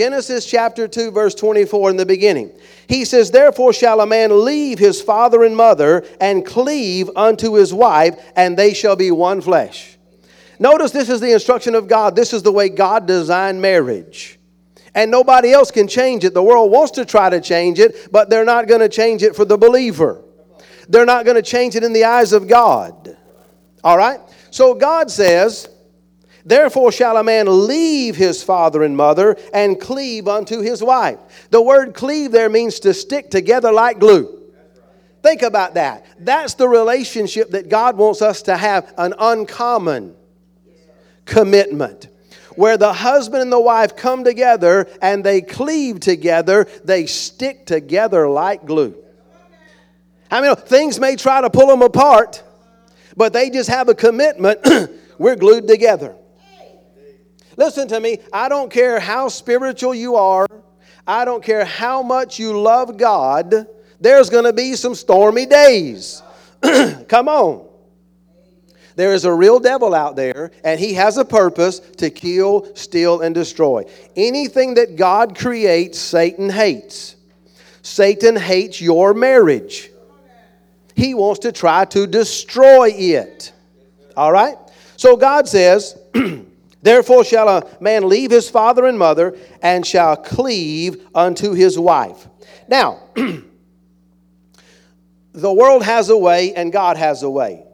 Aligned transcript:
Genesis 0.00 0.46
chapter 0.46 0.88
2, 0.88 1.10
verse 1.10 1.34
24 1.34 1.90
in 1.90 1.98
the 1.98 2.06
beginning. 2.06 2.50
He 2.88 3.04
says, 3.04 3.30
Therefore 3.30 3.74
shall 3.74 4.00
a 4.00 4.06
man 4.06 4.46
leave 4.46 4.78
his 4.78 5.02
father 5.02 5.44
and 5.44 5.54
mother 5.54 6.06
and 6.18 6.42
cleave 6.42 7.10
unto 7.14 7.52
his 7.52 7.74
wife, 7.74 8.18
and 8.34 8.56
they 8.56 8.72
shall 8.72 8.96
be 8.96 9.10
one 9.10 9.42
flesh. 9.42 9.98
Notice 10.58 10.90
this 10.90 11.10
is 11.10 11.20
the 11.20 11.32
instruction 11.32 11.74
of 11.74 11.86
God. 11.86 12.16
This 12.16 12.32
is 12.32 12.42
the 12.42 12.50
way 12.50 12.70
God 12.70 13.04
designed 13.04 13.60
marriage. 13.60 14.38
And 14.94 15.10
nobody 15.10 15.52
else 15.52 15.70
can 15.70 15.86
change 15.86 16.24
it. 16.24 16.32
The 16.32 16.42
world 16.42 16.70
wants 16.70 16.92
to 16.92 17.04
try 17.04 17.28
to 17.28 17.38
change 17.38 17.78
it, 17.78 18.08
but 18.10 18.30
they're 18.30 18.46
not 18.46 18.68
going 18.68 18.80
to 18.80 18.88
change 18.88 19.22
it 19.22 19.36
for 19.36 19.44
the 19.44 19.58
believer. 19.58 20.24
They're 20.88 21.04
not 21.04 21.26
going 21.26 21.36
to 21.36 21.42
change 21.42 21.76
it 21.76 21.84
in 21.84 21.92
the 21.92 22.04
eyes 22.04 22.32
of 22.32 22.48
God. 22.48 23.18
All 23.84 23.98
right? 23.98 24.20
So 24.50 24.72
God 24.72 25.10
says, 25.10 25.68
Therefore 26.44 26.92
shall 26.92 27.16
a 27.16 27.24
man 27.24 27.66
leave 27.66 28.16
his 28.16 28.42
father 28.42 28.82
and 28.82 28.96
mother 28.96 29.36
and 29.52 29.80
cleave 29.80 30.28
unto 30.28 30.60
his 30.60 30.82
wife. 30.82 31.18
The 31.50 31.62
word 31.62 31.94
cleave 31.94 32.32
there 32.32 32.48
means 32.48 32.80
to 32.80 32.94
stick 32.94 33.30
together 33.30 33.72
like 33.72 33.98
glue. 33.98 34.38
Think 35.22 35.42
about 35.42 35.74
that. 35.74 36.06
That's 36.18 36.54
the 36.54 36.68
relationship 36.68 37.50
that 37.50 37.68
God 37.68 37.96
wants 37.96 38.22
us 38.22 38.42
to 38.42 38.56
have 38.56 38.92
an 38.96 39.14
uncommon 39.18 40.14
commitment. 41.26 42.08
Where 42.56 42.76
the 42.76 42.92
husband 42.92 43.42
and 43.42 43.52
the 43.52 43.60
wife 43.60 43.96
come 43.96 44.24
together 44.24 44.88
and 45.00 45.22
they 45.22 45.40
cleave 45.40 46.00
together, 46.00 46.66
they 46.84 47.06
stick 47.06 47.66
together 47.66 48.28
like 48.28 48.64
glue. 48.64 48.96
I 50.30 50.40
mean, 50.40 50.54
things 50.56 50.98
may 50.98 51.16
try 51.16 51.40
to 51.40 51.50
pull 51.50 51.66
them 51.66 51.82
apart, 51.82 52.42
but 53.16 53.32
they 53.32 53.50
just 53.50 53.68
have 53.68 53.88
a 53.88 53.94
commitment. 53.94 54.60
We're 55.18 55.36
glued 55.36 55.68
together. 55.68 56.16
Listen 57.60 57.86
to 57.88 58.00
me. 58.00 58.20
I 58.32 58.48
don't 58.48 58.72
care 58.72 58.98
how 58.98 59.28
spiritual 59.28 59.94
you 59.94 60.16
are, 60.16 60.46
I 61.06 61.26
don't 61.26 61.44
care 61.44 61.66
how 61.66 62.02
much 62.02 62.38
you 62.38 62.58
love 62.58 62.96
God, 62.96 63.66
there's 64.00 64.30
going 64.30 64.44
to 64.44 64.54
be 64.54 64.76
some 64.76 64.94
stormy 64.94 65.44
days. 65.44 66.22
Come 67.08 67.28
on. 67.28 67.68
There 68.96 69.12
is 69.12 69.26
a 69.26 69.32
real 69.32 69.60
devil 69.60 69.94
out 69.94 70.16
there, 70.16 70.52
and 70.64 70.80
he 70.80 70.94
has 70.94 71.18
a 71.18 71.24
purpose 71.24 71.80
to 71.98 72.08
kill, 72.08 72.74
steal, 72.74 73.20
and 73.20 73.34
destroy. 73.34 73.84
Anything 74.16 74.72
that 74.74 74.96
God 74.96 75.36
creates, 75.36 75.98
Satan 75.98 76.48
hates. 76.48 77.16
Satan 77.82 78.36
hates 78.36 78.80
your 78.80 79.12
marriage. 79.12 79.90
He 80.94 81.12
wants 81.12 81.40
to 81.40 81.52
try 81.52 81.84
to 81.86 82.06
destroy 82.06 82.88
it. 82.88 83.52
All 84.16 84.32
right? 84.32 84.56
So 84.96 85.14
God 85.18 85.46
says, 85.46 85.98
Therefore 86.82 87.24
shall 87.24 87.48
a 87.48 87.66
man 87.80 88.08
leave 88.08 88.30
his 88.30 88.48
father 88.48 88.86
and 88.86 88.98
mother 88.98 89.36
and 89.62 89.86
shall 89.86 90.16
cleave 90.16 91.06
unto 91.14 91.52
his 91.52 91.78
wife. 91.78 92.26
Now, 92.68 93.02
the 95.32 95.52
world 95.52 95.84
has 95.84 96.08
a 96.08 96.16
way 96.16 96.54
and 96.54 96.72
God 96.72 96.96
has 96.96 97.22
a 97.22 97.30
way. 97.30 97.64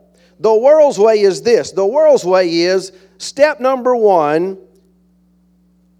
The 0.40 0.54
world's 0.54 0.98
way 0.98 1.20
is 1.20 1.42
this 1.42 1.70
the 1.72 1.86
world's 1.86 2.24
way 2.24 2.52
is 2.62 2.92
step 3.18 3.60
number 3.60 3.94
one 3.96 4.58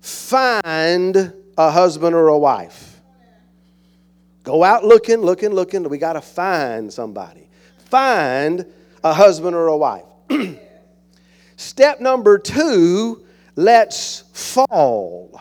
find 0.00 1.32
a 1.56 1.70
husband 1.70 2.14
or 2.14 2.28
a 2.28 2.38
wife. 2.38 3.00
Go 4.42 4.62
out 4.62 4.84
looking, 4.84 5.18
looking, 5.18 5.50
looking. 5.50 5.88
We 5.88 5.98
got 5.98 6.12
to 6.12 6.20
find 6.20 6.92
somebody. 6.92 7.48
Find 7.90 8.64
a 9.02 9.12
husband 9.12 9.56
or 9.56 9.66
a 9.66 9.76
wife. 9.76 10.04
Step 11.56 12.00
number 12.00 12.38
two, 12.38 13.24
let's 13.56 14.24
fall. 14.32 15.40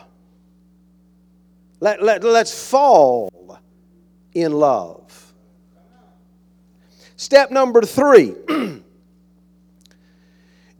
Let, 1.80 2.02
let, 2.02 2.24
let's 2.24 2.68
fall 2.68 3.60
in 4.32 4.52
love. 4.52 5.02
Step 7.16 7.50
number 7.50 7.80
three, 7.82 8.34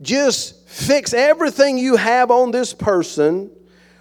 just 0.01 0.67
fix 0.67 1.13
everything 1.13 1.77
you 1.77 1.95
have 1.95 2.29
on 2.29 2.51
this 2.51 2.73
person, 2.73 3.49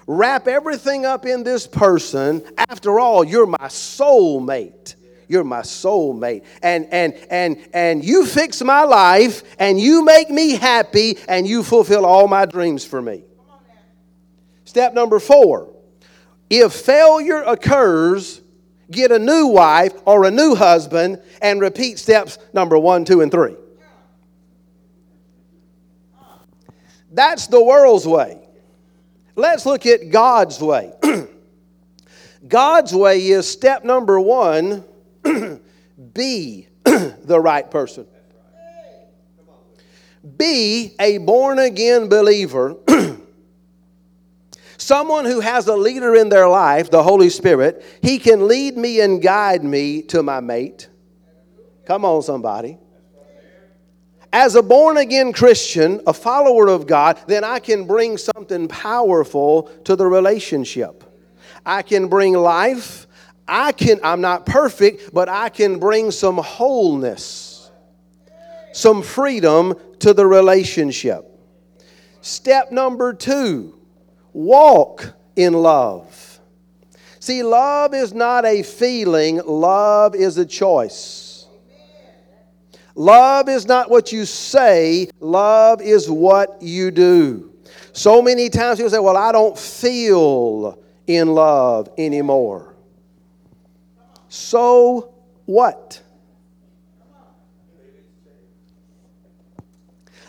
wrap 0.07 0.47
everything 0.47 1.07
up 1.07 1.25
in 1.25 1.45
this 1.45 1.67
person. 1.67 2.43
After 2.59 3.01
all, 3.01 3.25
you're 3.25 3.47
my 3.47 3.57
soulmate. 3.69 4.96
You're 5.29 5.45
my 5.45 5.61
soulmate. 5.61 6.45
And 6.63 6.87
and 6.93 7.15
and 7.31 7.69
and 7.73 8.05
you 8.05 8.27
fix 8.27 8.63
my 8.63 8.83
life 8.83 9.43
and 9.59 9.79
you 9.81 10.05
make 10.05 10.31
me 10.31 10.53
happy 10.53 11.19
and 11.29 11.47
you 11.47 11.63
fulfill 11.63 12.05
all 12.05 12.29
my 12.29 12.47
dreams 12.47 12.85
for 12.85 13.03
me. 13.03 13.25
Step 14.65 14.95
number 14.95 15.19
4. 15.19 15.73
If 16.49 16.73
failure 16.73 17.43
occurs, 17.43 18.41
get 18.91 19.11
a 19.11 19.19
new 19.19 19.47
wife 19.47 19.93
or 20.05 20.25
a 20.25 20.31
new 20.31 20.55
husband 20.55 21.21
and 21.43 21.61
repeat 21.61 21.99
steps 21.99 22.39
number 22.53 22.79
1, 22.79 23.05
2 23.05 23.21
and 23.21 23.33
3. 23.33 23.57
That's 27.11 27.47
the 27.47 27.63
world's 27.63 28.07
way. 28.07 28.39
Let's 29.35 29.67
look 29.67 29.87
at 29.87 30.11
God's 30.11 30.61
way. 30.61 30.93
God's 32.49 32.95
way 32.95 33.27
is 33.29 33.51
step 33.51 33.85
number 33.85 34.21
1 34.21 34.85
be 36.13 36.69
the 36.85 37.41
right 37.41 37.71
person. 37.71 38.07
Be 40.37 40.95
a 40.99 41.19
born 41.19 41.59
again 41.59 42.09
believer. 42.09 42.77
Someone 44.77 45.25
who 45.25 45.41
has 45.41 45.69
a 45.69 45.77
leader 45.77 46.15
in 46.15 46.29
their 46.29 46.49
life, 46.49 46.91
the 46.91 47.03
Holy 47.03 47.31
Spirit, 47.31 47.85
he 48.03 48.19
can 48.19 48.47
lead 48.47 48.77
me 48.77 49.01
and 49.01 49.23
guide 49.23 49.65
me 49.65 50.03
to 50.03 50.23
my 50.23 50.41
mate. 50.41 50.89
Come 51.87 52.05
on, 52.05 52.23
somebody. 52.23 52.79
As 54.33 54.55
a 54.55 54.63
born 54.63 54.97
again 54.99 55.33
Christian, 55.33 56.01
a 56.07 56.13
follower 56.13 56.69
of 56.69 56.87
God, 56.87 57.19
then 57.27 57.43
I 57.43 57.59
can 57.59 57.87
bring 57.87 58.19
something 58.19 58.69
powerful 58.69 59.71
to 59.85 59.97
the 59.97 60.07
relationship. 60.07 61.05
I 61.65 61.83
can 61.83 62.09
bring 62.09 62.35
life, 62.35 63.06
I 63.49 63.73
can, 63.73 64.01
I'm 64.03 64.21
not 64.21 64.47
perfect, 64.47 65.13
but 65.13 65.29
I 65.29 65.49
can 65.49 65.79
bring 65.79 66.11
some 66.11 66.39
wholeness, 66.39 67.71
some 68.73 69.03
freedom 69.03 69.75
to 70.01 70.13
the 70.13 70.27
relationship. 70.27 71.25
Step 72.21 72.73
number 72.73 73.13
two 73.13 73.79
walk 74.33 75.15
in 75.37 75.53
love. 75.53 76.41
See, 77.21 77.43
love 77.43 77.95
is 77.95 78.13
not 78.13 78.45
a 78.45 78.63
feeling, 78.63 79.41
love 79.45 80.15
is 80.15 80.39
a 80.39 80.47
choice. 80.47 81.47
Love 82.95 83.49
is 83.49 83.67
not 83.67 83.91
what 83.91 84.11
you 84.11 84.25
say, 84.25 85.11
love 85.21 85.83
is 85.83 86.09
what 86.11 86.63
you 86.63 86.91
do. 86.91 87.53
So 87.93 88.23
many 88.23 88.49
times 88.49 88.79
people 88.79 88.91
say, 88.91 88.99
Well, 88.99 89.17
I 89.17 89.33
don't 89.33 89.59
feel 89.59 90.79
in 91.07 91.29
love 91.29 91.89
anymore. 91.99 92.76
So 94.37 95.15
what? 95.47 96.03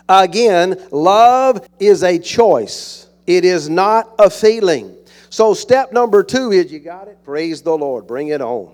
Again, 0.08 0.82
love 0.90 1.68
is 1.80 2.02
a 2.02 2.18
choice, 2.18 3.08
it 3.28 3.44
is 3.44 3.70
not 3.70 4.16
a 4.18 4.30
feeling. 4.30 4.96
So, 5.30 5.54
step 5.54 5.92
number 5.92 6.24
two 6.24 6.54
is 6.54 6.72
you 6.72 6.80
got 6.80 7.10
it? 7.10 7.22
Praise 7.26 7.62
the 7.62 7.78
Lord. 7.78 8.08
Bring 8.08 8.30
it 8.30 8.42
on. 8.42 8.74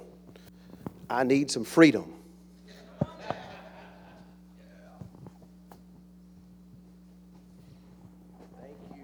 I 1.10 1.24
need 1.24 1.50
some 1.50 1.64
freedom. 1.64 2.14
Thank 8.62 8.78
you. 8.96 9.04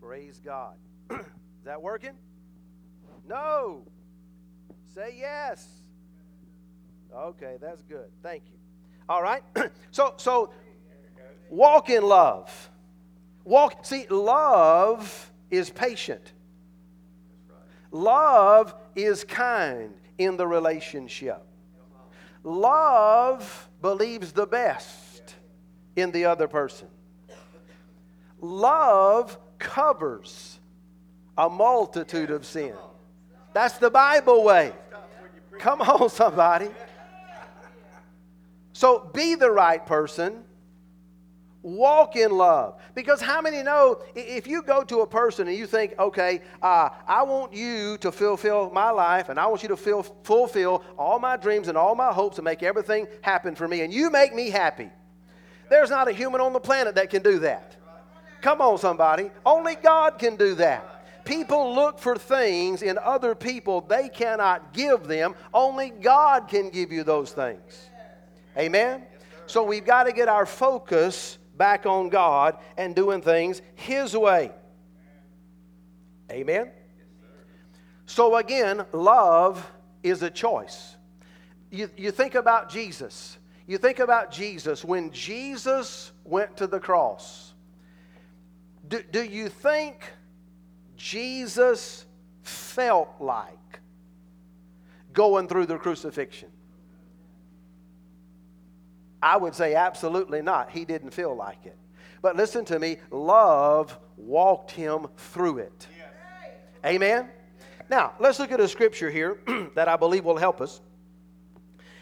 Praise 0.00 0.40
God. 0.44 0.76
is 1.10 1.18
that 1.64 1.82
working? 1.82 2.14
No. 3.28 3.84
Say 4.94 5.16
yes. 5.18 5.66
Okay, 7.14 7.56
that's 7.60 7.82
good. 7.82 8.06
Thank 8.22 8.42
you. 8.46 8.58
All 9.08 9.22
right. 9.22 9.42
so 9.90 10.14
so 10.16 10.50
walk 11.48 11.90
in 11.90 12.02
love. 12.02 12.70
Walk 13.44 13.84
see 13.84 14.06
love 14.08 15.30
is 15.50 15.70
patient. 15.70 16.32
Love 17.92 18.74
is 18.94 19.24
kind 19.24 19.92
in 20.18 20.36
the 20.36 20.46
relationship. 20.46 21.42
Love 22.42 23.68
believes 23.82 24.32
the 24.32 24.46
best 24.46 25.34
in 25.96 26.10
the 26.12 26.24
other 26.24 26.48
person. 26.48 26.88
Love 28.40 29.38
covers 29.58 30.58
a 31.36 31.48
multitude 31.48 32.30
of 32.30 32.46
sin. 32.46 32.74
That's 33.52 33.78
the 33.78 33.90
Bible 33.90 34.44
way. 34.44 34.72
Come 35.58 35.82
on, 35.82 36.08
somebody. 36.08 36.68
So 38.72 39.10
be 39.12 39.34
the 39.34 39.50
right 39.50 39.84
person, 39.84 40.44
Walk 41.62 42.16
in 42.16 42.30
love. 42.30 42.80
Because 42.94 43.20
how 43.20 43.42
many 43.42 43.62
know 43.62 44.02
if 44.14 44.46
you 44.46 44.62
go 44.62 44.82
to 44.84 45.00
a 45.00 45.06
person 45.06 45.46
and 45.46 45.56
you 45.56 45.66
think, 45.66 45.94
okay, 45.98 46.40
uh, 46.62 46.88
I 47.06 47.22
want 47.22 47.52
you 47.52 47.98
to 47.98 48.10
fulfill 48.10 48.70
my 48.70 48.90
life 48.90 49.28
and 49.28 49.38
I 49.38 49.46
want 49.46 49.62
you 49.62 49.68
to 49.68 49.76
feel, 49.76 50.02
fulfill 50.02 50.82
all 50.98 51.18
my 51.18 51.36
dreams 51.36 51.68
and 51.68 51.76
all 51.76 51.94
my 51.94 52.12
hopes 52.12 52.38
and 52.38 52.44
make 52.46 52.62
everything 52.62 53.06
happen 53.20 53.54
for 53.54 53.68
me, 53.68 53.82
and 53.82 53.92
you 53.92 54.10
make 54.10 54.34
me 54.34 54.48
happy. 54.48 54.88
There's 55.68 55.90
not 55.90 56.08
a 56.08 56.12
human 56.12 56.40
on 56.40 56.54
the 56.54 56.60
planet 56.60 56.94
that 56.94 57.10
can 57.10 57.22
do 57.22 57.40
that. 57.40 57.76
Come 58.40 58.62
on, 58.62 58.78
somebody. 58.78 59.30
Only 59.44 59.74
God 59.74 60.18
can 60.18 60.36
do 60.36 60.54
that. 60.54 60.89
People 61.30 61.76
look 61.76 62.00
for 62.00 62.16
things 62.16 62.82
in 62.82 62.98
other 62.98 63.36
people 63.36 63.82
they 63.82 64.08
cannot 64.08 64.72
give 64.72 65.06
them. 65.06 65.36
Only 65.54 65.90
God 65.90 66.48
can 66.48 66.70
give 66.70 66.90
you 66.90 67.04
those 67.04 67.30
things. 67.30 67.88
Amen? 68.58 69.04
So 69.46 69.62
we've 69.62 69.84
got 69.84 70.04
to 70.04 70.12
get 70.12 70.26
our 70.26 70.44
focus 70.44 71.38
back 71.56 71.86
on 71.86 72.08
God 72.08 72.58
and 72.76 72.96
doing 72.96 73.22
things 73.22 73.62
His 73.76 74.16
way. 74.16 74.50
Amen? 76.32 76.72
So 78.06 78.34
again, 78.34 78.84
love 78.92 79.64
is 80.02 80.24
a 80.24 80.30
choice. 80.30 80.96
You, 81.70 81.88
you 81.96 82.10
think 82.10 82.34
about 82.34 82.68
Jesus. 82.68 83.38
You 83.68 83.78
think 83.78 84.00
about 84.00 84.32
Jesus. 84.32 84.84
When 84.84 85.12
Jesus 85.12 86.10
went 86.24 86.56
to 86.56 86.66
the 86.66 86.80
cross, 86.80 87.54
do, 88.88 89.00
do 89.12 89.22
you 89.22 89.48
think 89.48 90.10
Jesus 91.00 92.04
felt 92.42 93.08
like 93.20 93.80
going 95.14 95.48
through 95.48 95.64
the 95.64 95.78
crucifixion? 95.78 96.50
I 99.22 99.38
would 99.38 99.54
say 99.54 99.74
absolutely 99.74 100.42
not. 100.42 100.70
He 100.70 100.84
didn't 100.84 101.12
feel 101.12 101.34
like 101.34 101.64
it. 101.64 101.78
But 102.20 102.36
listen 102.36 102.66
to 102.66 102.78
me 102.78 102.98
love 103.10 103.98
walked 104.18 104.72
him 104.72 105.06
through 105.16 105.58
it. 105.58 105.86
Amen? 106.84 107.30
Now, 107.88 108.12
let's 108.20 108.38
look 108.38 108.52
at 108.52 108.60
a 108.60 108.68
scripture 108.68 109.10
here 109.10 109.38
that 109.74 109.88
I 109.88 109.96
believe 109.96 110.26
will 110.26 110.36
help 110.36 110.60
us. 110.60 110.82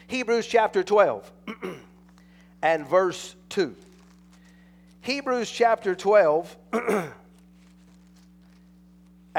Hebrews 0.09 0.49
chapter 0.49 0.83
12 0.83 1.33
and 2.63 2.85
verse 2.85 3.37
2. 3.51 3.77
Hebrews 5.03 5.51
chapter 5.51 5.95
12 5.95 6.57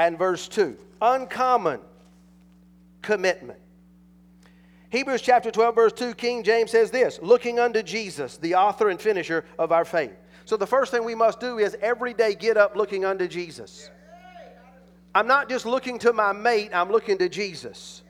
and 0.00 0.18
verse 0.18 0.48
2. 0.48 0.78
Uncommon 1.02 1.78
commitment. 3.02 3.58
Hebrews 4.88 5.20
chapter 5.20 5.50
12, 5.50 5.74
verse 5.74 5.92
2, 5.92 6.14
King 6.14 6.42
James 6.42 6.70
says 6.70 6.90
this 6.90 7.20
looking 7.22 7.60
unto 7.60 7.82
Jesus, 7.82 8.38
the 8.38 8.54
author 8.54 8.88
and 8.88 8.98
finisher 8.98 9.44
of 9.58 9.72
our 9.72 9.84
faith. 9.84 10.12
So 10.46 10.56
the 10.56 10.66
first 10.66 10.90
thing 10.90 11.04
we 11.04 11.14
must 11.14 11.38
do 11.38 11.58
is 11.58 11.76
every 11.82 12.14
day 12.14 12.34
get 12.34 12.56
up 12.56 12.76
looking 12.76 13.04
unto 13.04 13.28
Jesus. 13.28 13.90
I'm 15.14 15.26
not 15.26 15.50
just 15.50 15.66
looking 15.66 15.98
to 15.98 16.14
my 16.14 16.32
mate, 16.32 16.70
I'm 16.72 16.90
looking 16.90 17.18
to 17.18 17.28
Jesus. 17.28 18.02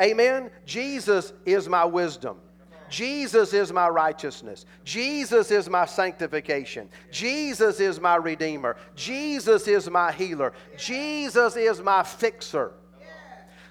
Amen? 0.00 0.50
Jesus 0.64 1.34
is 1.44 1.68
my 1.68 1.84
wisdom. 1.84 2.38
Jesus 2.92 3.54
is 3.54 3.72
my 3.72 3.88
righteousness. 3.88 4.66
Jesus 4.84 5.50
is 5.50 5.66
my 5.70 5.86
sanctification. 5.86 6.90
Jesus 7.10 7.80
is 7.80 7.98
my 7.98 8.16
redeemer. 8.16 8.76
Jesus 8.94 9.66
is 9.66 9.88
my 9.88 10.12
healer. 10.12 10.52
Jesus 10.76 11.56
is 11.56 11.80
my 11.80 12.02
fixer. 12.02 12.72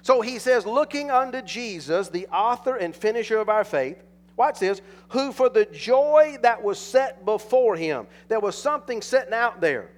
So 0.02 0.22
he 0.22 0.40
says, 0.40 0.66
looking 0.66 1.12
unto 1.12 1.40
Jesus, 1.40 2.08
the 2.08 2.26
author 2.26 2.74
and 2.74 2.94
finisher 2.94 3.38
of 3.38 3.48
our 3.48 3.62
faith, 3.62 4.02
watch 4.36 4.58
this, 4.58 4.82
who 5.10 5.30
for 5.30 5.48
the 5.48 5.66
joy 5.66 6.36
that 6.42 6.60
was 6.60 6.80
set 6.80 7.24
before 7.24 7.76
him, 7.76 8.08
there 8.26 8.40
was 8.40 8.58
something 8.58 9.00
setting 9.00 9.34
out 9.34 9.60
there. 9.60 9.90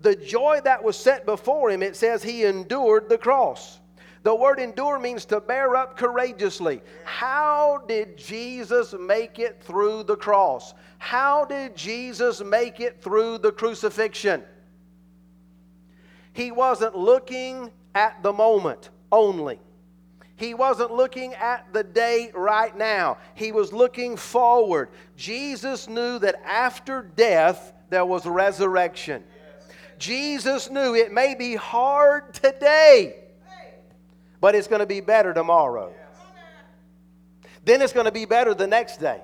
The 0.00 0.14
joy 0.14 0.60
that 0.62 0.84
was 0.84 0.96
set 0.96 1.26
before 1.26 1.70
him, 1.70 1.82
it 1.82 1.96
says 1.96 2.22
he 2.22 2.44
endured 2.44 3.08
the 3.08 3.18
cross. 3.18 3.79
The 4.22 4.34
word 4.34 4.58
endure 4.58 4.98
means 4.98 5.24
to 5.26 5.40
bear 5.40 5.76
up 5.76 5.96
courageously. 5.96 6.82
How 7.04 7.82
did 7.88 8.18
Jesus 8.18 8.94
make 8.98 9.38
it 9.38 9.62
through 9.62 10.02
the 10.02 10.16
cross? 10.16 10.74
How 10.98 11.46
did 11.46 11.74
Jesus 11.74 12.42
make 12.42 12.80
it 12.80 13.02
through 13.02 13.38
the 13.38 13.52
crucifixion? 13.52 14.42
He 16.32 16.52
wasn't 16.52 16.96
looking 16.96 17.70
at 17.94 18.22
the 18.22 18.32
moment 18.32 18.90
only. 19.10 19.58
He 20.36 20.54
wasn't 20.54 20.90
looking 20.90 21.34
at 21.34 21.70
the 21.72 21.84
day 21.84 22.30
right 22.34 22.74
now, 22.76 23.18
he 23.34 23.52
was 23.52 23.72
looking 23.74 24.16
forward. 24.16 24.88
Jesus 25.16 25.86
knew 25.86 26.18
that 26.18 26.40
after 26.46 27.02
death, 27.02 27.74
there 27.90 28.06
was 28.06 28.24
resurrection. 28.24 29.22
Jesus 29.98 30.70
knew 30.70 30.94
it 30.94 31.12
may 31.12 31.34
be 31.34 31.56
hard 31.56 32.32
today, 32.32 33.16
but 34.40 34.54
it's 34.54 34.68
going 34.68 34.80
to 34.80 34.86
be 34.86 35.00
better 35.00 35.32
tomorrow. 35.34 35.92
Then 37.64 37.82
it's 37.82 37.92
going 37.92 38.06
to 38.06 38.12
be 38.12 38.24
better 38.24 38.54
the 38.54 38.66
next 38.66 38.98
day. 38.98 39.20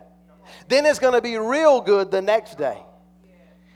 Then 0.69 0.87
it's 0.87 0.99
going 0.99 1.15
to 1.15 1.23
be 1.23 1.39
real 1.39 1.81
good 1.81 2.11
the 2.11 2.23
next 2.23 2.59
day. 2.59 2.79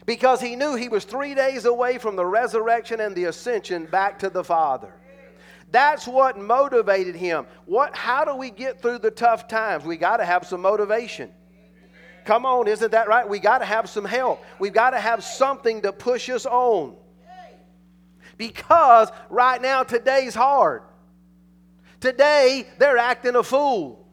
Because 0.07 0.41
he 0.41 0.57
knew 0.57 0.75
he 0.75 0.89
was 0.89 1.05
three 1.05 1.35
days 1.35 1.65
away 1.65 1.99
from 1.99 2.17
the 2.17 2.27
resurrection 2.27 3.01
and 3.01 3.15
the 3.15 3.25
ascension 3.25 3.87
back 3.87 4.19
to 4.21 4.31
the 4.31 4.45
Father. 4.45 4.93
That's 5.71 6.07
what 6.07 6.37
motivated 6.37 7.15
him. 7.15 7.47
What, 7.65 7.95
how 7.95 8.25
do 8.25 8.35
we 8.35 8.51
get 8.51 8.83
through 8.83 8.99
the 8.99 9.11
tough 9.11 9.47
times? 9.47 9.85
We 9.85 9.97
got 9.97 10.17
to 10.17 10.25
have 10.25 10.47
some 10.47 10.63
motivation. 10.63 11.31
Come 12.25 12.45
on, 12.45 12.67
isn't 12.67 12.91
that 12.91 13.09
right? 13.09 13.29
We 13.29 13.39
got 13.39 13.59
to 13.59 13.65
have 13.65 13.89
some 13.89 14.05
help. 14.05 14.45
We've 14.59 14.73
got 14.73 14.91
to 14.91 15.01
have 15.01 15.25
something 15.25 15.83
to 15.83 15.93
push 15.93 16.29
us 16.29 16.45
on. 16.45 16.97
Because 18.37 19.11
right 19.29 19.61
now, 19.61 19.83
today's 19.83 20.35
hard. 20.35 20.83
Today, 22.01 22.67
they're 22.79 22.99
acting 22.99 23.37
a 23.37 23.43
fool. 23.43 24.07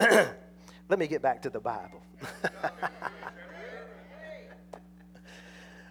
Let 0.00 0.98
me 0.98 1.06
get 1.06 1.22
back 1.22 1.42
to 1.42 1.50
the 1.50 1.60
Bible. 1.60 2.02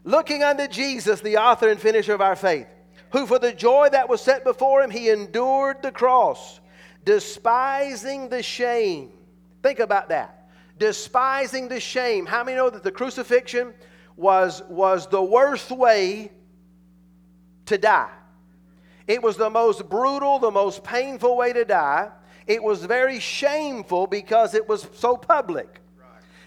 looking 0.04 0.44
unto 0.44 0.68
Jesus, 0.68 1.22
the 1.22 1.38
author 1.38 1.70
and 1.70 1.80
finisher 1.80 2.14
of 2.14 2.22
our 2.22 2.36
faith, 2.36 2.68
who 3.12 3.28
for 3.28 3.40
the 3.40 3.54
joy 3.54 3.90
that 3.90 4.10
was 4.10 4.22
set 4.22 4.44
before 4.44 4.82
him, 4.82 4.90
he 4.90 5.10
endured 5.10 5.82
the 5.82 5.92
cross, 5.92 6.60
despising 7.06 8.30
the 8.30 8.44
shame. 8.44 9.12
Think 9.64 9.80
about 9.80 10.10
that. 10.10 10.50
Despising 10.78 11.68
the 11.68 11.80
shame. 11.80 12.26
How 12.26 12.44
many 12.44 12.58
know 12.58 12.70
that 12.70 12.84
the 12.84 12.92
crucifixion 12.92 13.74
was, 14.22 14.62
was 14.70 15.08
the 15.08 15.22
worst 15.22 15.72
way 15.72 16.32
to 17.66 17.78
die? 17.78 18.12
It 19.08 19.24
was 19.24 19.36
the 19.36 19.50
most 19.50 19.90
brutal, 19.90 20.38
the 20.38 20.52
most 20.52 20.84
painful 20.84 21.36
way 21.36 21.52
to 21.54 21.66
die. 21.66 22.12
It 22.46 22.62
was 22.62 22.86
very 22.86 23.20
shameful 23.20 24.06
because 24.06 24.54
it 24.54 24.70
was 24.70 24.88
so 24.94 25.18
public. 25.18 25.82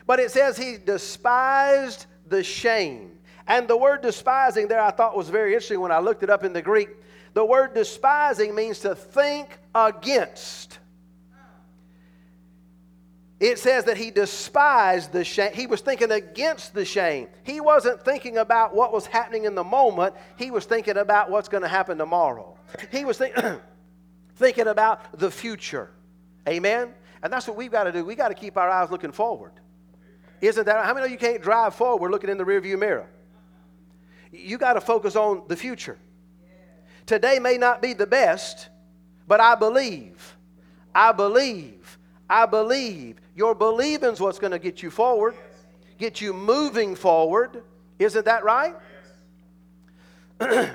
But 0.07 0.21
it 0.21 0.31
says 0.31 0.57
he 0.57 0.77
despised 0.77 2.07
the 2.29 2.45
shame. 2.45 3.19
And 3.49 3.67
the 3.67 3.77
word 3.77 4.03
despising 4.03 4.69
there 4.69 4.81
I 4.81 4.93
thought 4.93 5.17
was 5.17 5.29
very 5.29 5.53
interesting 5.53 5.81
when 5.81 5.93
I 5.93 5.99
looked 5.99 6.23
it 6.23 6.31
up 6.31 6.45
in 6.45 6.53
the 6.53 6.63
Greek. 6.63 6.91
The 7.35 7.45
word 7.45 7.75
despising 7.75 8.55
means 8.55 8.79
to 8.81 8.95
think 8.95 9.59
against. 9.75 10.79
It 13.45 13.59
says 13.59 13.85
that 13.85 13.99
he 13.99 14.11
despised 14.11 15.13
the 15.13 15.23
shame. 15.23 15.53
He 15.53 15.67
was 15.67 15.83
thinking 15.83 16.11
against 16.11 16.73
the 16.73 16.87
shame. 16.87 17.29
He 17.43 17.61
wasn't 17.61 18.03
thinking 18.03 18.39
about 18.39 18.75
what 18.75 18.91
was 18.91 19.05
happening 19.05 19.45
in 19.45 19.55
the 19.55 19.63
moment. 19.63 20.15
He 20.39 20.51
was 20.51 20.65
thinking 20.65 20.97
about 20.97 21.31
what's 21.31 21.51
going 21.51 21.63
to 21.63 21.69
happen 21.69 21.99
tomorrow. 21.99 22.57
He 22.91 23.05
was 23.05 23.19
think, 23.19 23.35
thinking 24.37 24.69
about 24.69 25.19
the 25.19 25.31
future. 25.31 25.91
Amen? 26.49 26.95
And 27.23 27.31
that's 27.31 27.47
what 27.47 27.59
we've 27.59 27.71
got 27.71 27.85
to 27.85 27.93
do. 27.93 28.03
We've 28.03 28.17
got 28.17 28.29
to 28.29 28.35
keep 28.35 28.57
our 28.57 28.71
eyes 28.71 28.91
looking 28.91 29.13
forward. 29.13 29.53
Isn't 30.41 30.65
that? 30.65 30.83
How 30.83 30.95
many 30.95 31.05
of 31.05 31.13
you 31.13 31.19
can't 31.19 31.43
drive 31.43 31.75
forward 31.75 32.13
looking 32.13 32.31
in 32.31 32.39
the 32.39 32.45
rearview 32.45 32.79
mirror? 32.79 33.11
you 34.33 34.57
got 34.57 34.73
to 34.73 34.81
focus 34.81 35.17
on 35.17 35.43
the 35.49 35.57
future. 35.57 35.99
Today 37.05 37.39
may 37.39 37.59
not 37.59 37.83
be 37.83 37.93
the 37.93 38.07
best, 38.07 38.71
but 39.29 39.39
I 39.39 39.55
believe. 39.55 40.37
I 40.95 41.13
believe. 41.13 41.84
I 42.29 42.47
believe. 42.47 43.21
Your 43.35 43.55
believing's 43.55 44.21
what's 44.21 44.39
going 44.39 44.53
to 44.53 44.59
get 44.59 44.83
you 44.83 44.91
forward, 44.91 45.35
get 45.99 46.21
you 46.21 46.33
moving 46.33 46.95
forward. 46.95 47.63
Isn't 47.99 48.25
that 48.25 48.45
right? 48.45 48.75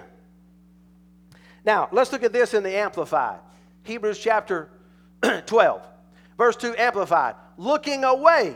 now, 1.66 1.90
let's 1.92 2.12
look 2.12 2.24
at 2.24 2.34
this 2.34 2.54
in 2.54 2.64
the 2.64 2.76
Amplified. 2.76 3.40
Hebrews 3.84 4.20
chapter 4.20 4.70
12, 5.46 5.82
verse 6.38 6.56
2 6.56 6.76
Amplified. 6.78 7.36
Looking 7.58 8.04
away 8.04 8.56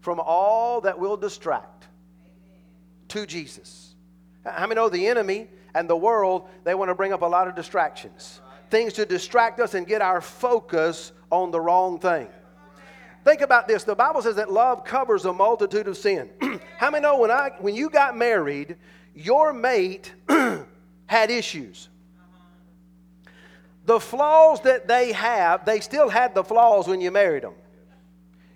from 0.00 0.20
all 0.20 0.80
that 0.82 0.98
will 0.98 1.16
distract 1.16 1.86
to 3.08 3.26
Jesus. 3.26 3.94
How 4.44 4.66
many 4.66 4.74
know 4.74 4.88
the 4.88 5.06
enemy 5.06 5.48
and 5.74 5.88
the 5.88 5.96
world, 5.96 6.48
they 6.64 6.74
want 6.74 6.90
to 6.90 6.94
bring 6.94 7.12
up 7.12 7.22
a 7.22 7.26
lot 7.26 7.48
of 7.48 7.54
distractions? 7.54 8.40
Things 8.70 8.94
to 8.94 9.06
distract 9.06 9.60
us 9.60 9.74
and 9.74 9.86
get 9.86 10.02
our 10.02 10.20
focus 10.20 11.12
on 11.32 11.50
the 11.50 11.60
wrong 11.60 11.98
thing. 11.98 12.28
Think 13.24 13.40
about 13.40 13.66
this. 13.66 13.84
The 13.84 13.94
Bible 13.94 14.22
says 14.22 14.36
that 14.36 14.52
love 14.52 14.84
covers 14.84 15.24
a 15.24 15.32
multitude 15.32 15.88
of 15.88 15.96
sin. 15.96 16.30
How 16.76 16.90
many 16.90 17.02
know 17.02 17.18
when 17.18 17.30
I 17.30 17.50
when 17.58 17.74
you 17.74 17.88
got 17.88 18.16
married, 18.16 18.76
your 19.14 19.52
mate 19.52 20.12
had 21.06 21.30
issues? 21.30 21.88
The 23.86 23.98
flaws 23.98 24.60
that 24.60 24.86
they 24.86 25.12
have, 25.12 25.64
they 25.64 25.80
still 25.80 26.08
had 26.08 26.34
the 26.34 26.44
flaws 26.44 26.86
when 26.86 27.00
you 27.00 27.10
married 27.10 27.42
them. 27.42 27.54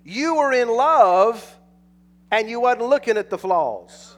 You 0.04 0.36
were 0.36 0.52
in 0.52 0.68
love 0.68 1.58
and 2.30 2.48
you 2.48 2.60
wasn't 2.60 2.88
looking 2.88 3.16
at 3.16 3.30
the 3.30 3.38
flaws. 3.38 4.16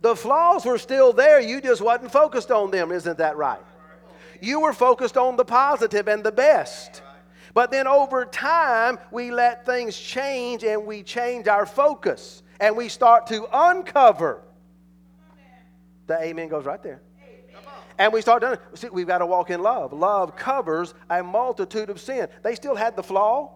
The 0.00 0.14
flaws 0.14 0.64
were 0.64 0.78
still 0.78 1.12
there, 1.12 1.40
you 1.40 1.60
just 1.60 1.80
wasn't 1.80 2.12
focused 2.12 2.52
on 2.52 2.70
them, 2.70 2.92
isn't 2.92 3.18
that 3.18 3.36
right? 3.36 3.58
You 4.40 4.60
were 4.60 4.72
focused 4.72 5.16
on 5.16 5.36
the 5.36 5.44
positive 5.44 6.06
and 6.06 6.22
the 6.22 6.30
best. 6.30 7.02
But 7.54 7.70
then 7.70 7.86
over 7.86 8.24
time, 8.24 8.98
we 9.10 9.30
let 9.30 9.64
things 9.64 9.96
change 9.96 10.64
and 10.64 10.86
we 10.86 11.02
change 11.02 11.48
our 11.48 11.66
focus 11.66 12.42
and 12.60 12.76
we 12.76 12.88
start 12.88 13.26
to 13.28 13.46
uncover. 13.52 14.42
The 16.06 16.20
amen 16.22 16.48
goes 16.48 16.64
right 16.64 16.82
there. 16.82 17.02
And 17.98 18.12
we 18.12 18.20
start 18.20 18.42
doing 18.42 18.56
see, 18.74 18.88
we've 18.90 19.08
got 19.08 19.18
to 19.18 19.26
walk 19.26 19.50
in 19.50 19.60
love. 19.60 19.92
Love 19.92 20.36
covers 20.36 20.94
a 21.10 21.22
multitude 21.22 21.90
of 21.90 22.00
sin. 22.00 22.28
They 22.42 22.54
still 22.54 22.76
had 22.76 22.94
the 22.94 23.02
flaw. 23.02 23.54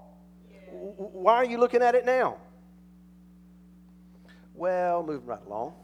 Why 0.73 1.37
are 1.37 1.45
you 1.45 1.59
looking 1.59 1.81
at 1.81 1.95
it 1.95 2.05
now? 2.05 2.39
Well, 4.55 5.05
moving 5.05 5.27
right 5.27 5.41
along. 5.47 5.75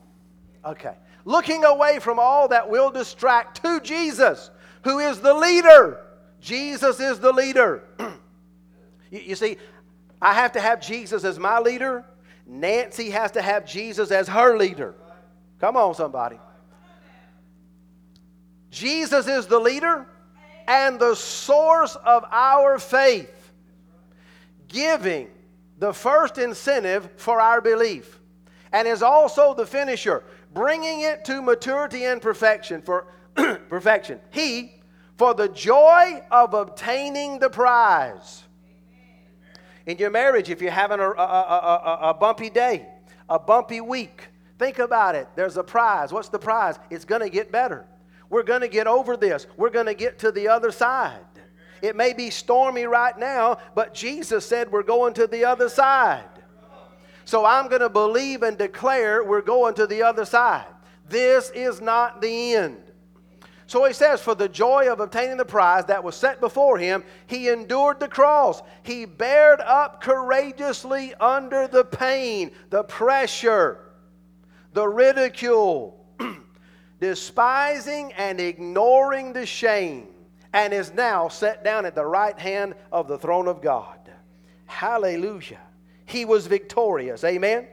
Okay. 0.65 0.95
Looking 1.25 1.65
away 1.65 2.01
from 2.01 2.19
all 2.19 2.49
that 2.49 2.69
will 2.69 2.91
distract 2.91 3.63
to 3.63 3.81
Jesus, 3.81 4.51
who 4.83 4.99
is 4.99 5.21
the 5.21 5.35
leader. 5.35 6.01
Jesus 6.41 7.01
is 7.01 7.19
the 7.19 7.33
leader. 7.33 7.85
you, 9.11 9.21
you 9.21 9.35
see, 9.35 9.57
I 10.21 10.35
have 10.35 10.53
to 10.53 10.61
have 10.61 10.81
Jesus 10.81 11.25
as 11.25 11.39
my 11.39 11.59
leader. 11.59 12.05
Nancy 12.47 13.11
has 13.11 13.33
to 13.33 13.43
have 13.43 13.67
Jesus 13.67 14.11
as 14.11 14.29
her 14.29 14.57
leader. 14.57 14.95
Come 15.61 15.77
on, 15.77 15.95
somebody. 15.95 16.39
Jesus 18.71 19.27
is 19.27 19.47
the 19.47 19.59
leader 19.59 20.07
and 20.67 21.01
the 21.01 21.15
source 21.15 21.97
of 21.97 22.25
our 22.31 22.79
faith, 22.79 23.53
giving 24.69 25.29
the 25.79 25.93
first 25.93 26.39
incentive 26.39 27.09
for 27.17 27.41
our 27.41 27.61
belief, 27.61 28.21
and 28.73 28.87
is 28.87 29.03
also 29.03 29.55
the 29.55 29.67
finisher, 29.67 30.25
bringing 30.53 31.01
it 31.01 31.25
to 31.25 31.41
maturity 31.41 32.05
and 32.05 32.21
perfection. 32.21 32.83
For 32.83 33.07
perfection, 33.35 34.21
He, 34.31 34.78
for 35.19 35.35
the 35.35 35.49
joy 35.49 36.23
of 36.31 36.55
obtaining 36.55 37.41
the 37.41 37.51
prize. 37.51 38.45
In 39.85 39.99
your 39.99 40.11
marriage, 40.11 40.49
if 40.49 40.63
you're 40.63 40.71
having 40.71 41.01
a, 41.01 41.11
a, 41.11 41.13
a, 41.13 41.99
a 42.11 42.15
bumpy 42.15 42.49
day, 42.49 42.87
a 43.29 43.37
bumpy 43.37 43.81
week, 43.81 44.29
think 44.61 44.79
about 44.79 45.17
it. 45.17 45.27
There's 45.35 45.57
a 45.57 45.65
prize. 45.65 46.13
What's 46.13 46.29
the 46.29 46.39
prize? 46.39 46.79
It's 46.89 47.05
going 47.05 47.21
to 47.21 47.31
get 47.31 47.51
better. 47.51 47.85
We're 48.31 48.45
going 48.45 48.61
to 48.61 48.69
get 48.69 48.87
over 48.87 49.17
this. 49.17 49.49
We're 49.57 49.71
going 49.71 49.87
to 49.87 49.95
get 49.95 50.21
to 50.21 50.31
the 50.31 50.47
other 50.49 50.71
side. 50.71 51.19
It 51.83 51.97
may 51.97 52.13
be 52.13 52.31
stormy 52.31 52.85
right 52.85 53.19
now, 53.19 53.59
but 53.75 53.95
Jesus 53.95 54.47
said 54.47 54.71
we're 54.71 54.83
going 54.85 55.15
to 55.15 55.27
the 55.27 55.45
other 55.45 55.69
side. 55.69 56.29
So 57.25 57.45
I'm 57.45 57.69
going 57.69 57.81
to 57.81 57.89
believe 57.89 58.45
and 58.45 58.57
declare 58.57 59.25
we're 59.25 59.43
going 59.43 59.75
to 59.75 59.87
the 59.87 60.03
other 60.03 60.25
side. 60.25 60.67
This 61.09 61.51
is 61.51 61.81
not 61.81 62.21
the 62.21 62.55
end. 62.55 62.83
So 63.69 63.85
he 63.85 63.93
says, 63.93 64.23
For 64.23 64.35
the 64.35 64.49
joy 64.49 64.91
of 64.91 64.99
obtaining 64.99 65.37
the 65.37 65.45
prize 65.45 65.85
that 65.85 66.03
was 66.03 66.17
set 66.17 66.41
before 66.41 66.79
him, 66.79 67.05
he 67.27 67.51
endured 67.51 68.01
the 68.01 68.09
cross. 68.09 68.63
He 68.83 69.05
bared 69.05 69.61
up 69.61 70.01
courageously 70.01 71.15
under 71.21 71.69
the 71.69 71.85
pain, 71.85 72.51
the 72.71 72.83
pressure, 72.85 73.93
the 74.73 74.89
ridicule, 74.89 76.03
despising 77.01 78.15
and 78.15 78.41
ignoring 78.41 79.35
the 79.35 79.45
shame, 79.45 80.09
and 80.55 80.73
is 80.73 80.95
now 80.95 81.29
set 81.29 81.63
down 81.63 81.85
at 81.85 81.95
the 81.95 82.07
right 82.07 82.39
hand 82.39 82.75
of 82.91 83.07
the 83.07 83.19
throne 83.19 83.47
of 83.47 83.61
God. 83.61 83.99
Hallelujah. 84.65 85.61
He 86.07 86.25
was 86.25 86.47
victorious. 86.47 87.23
Amen. 87.23 87.59
Amen. 87.59 87.69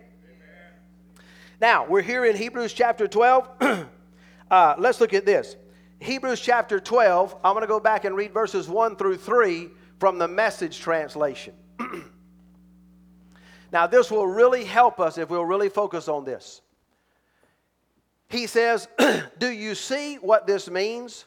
Now, 1.61 1.85
we're 1.87 2.01
here 2.01 2.25
in 2.25 2.35
Hebrews 2.35 2.73
chapter 2.73 3.07
12. 3.07 3.49
uh, 4.51 4.75
let's 4.77 4.99
look 4.99 5.13
at 5.13 5.25
this. 5.25 5.55
Hebrews 6.05 6.39
chapter 6.39 6.79
12, 6.79 7.35
I'm 7.43 7.53
going 7.53 7.63
to 7.63 7.67
go 7.67 7.79
back 7.79 8.05
and 8.05 8.15
read 8.15 8.31
verses 8.31 8.69
1 8.69 8.95
through 8.95 9.17
3 9.17 9.69
from 9.99 10.19
the 10.19 10.27
message 10.27 10.79
translation. 10.79 11.55
now, 13.73 13.87
this 13.87 14.11
will 14.11 14.27
really 14.27 14.63
help 14.63 14.99
us 14.99 15.17
if 15.17 15.31
we'll 15.31 15.45
really 15.45 15.69
focus 15.69 16.07
on 16.07 16.23
this. 16.23 16.61
He 18.29 18.45
says, 18.45 18.87
Do 19.39 19.49
you 19.49 19.73
see 19.73 20.15
what 20.15 20.45
this 20.45 20.69
means? 20.69 21.25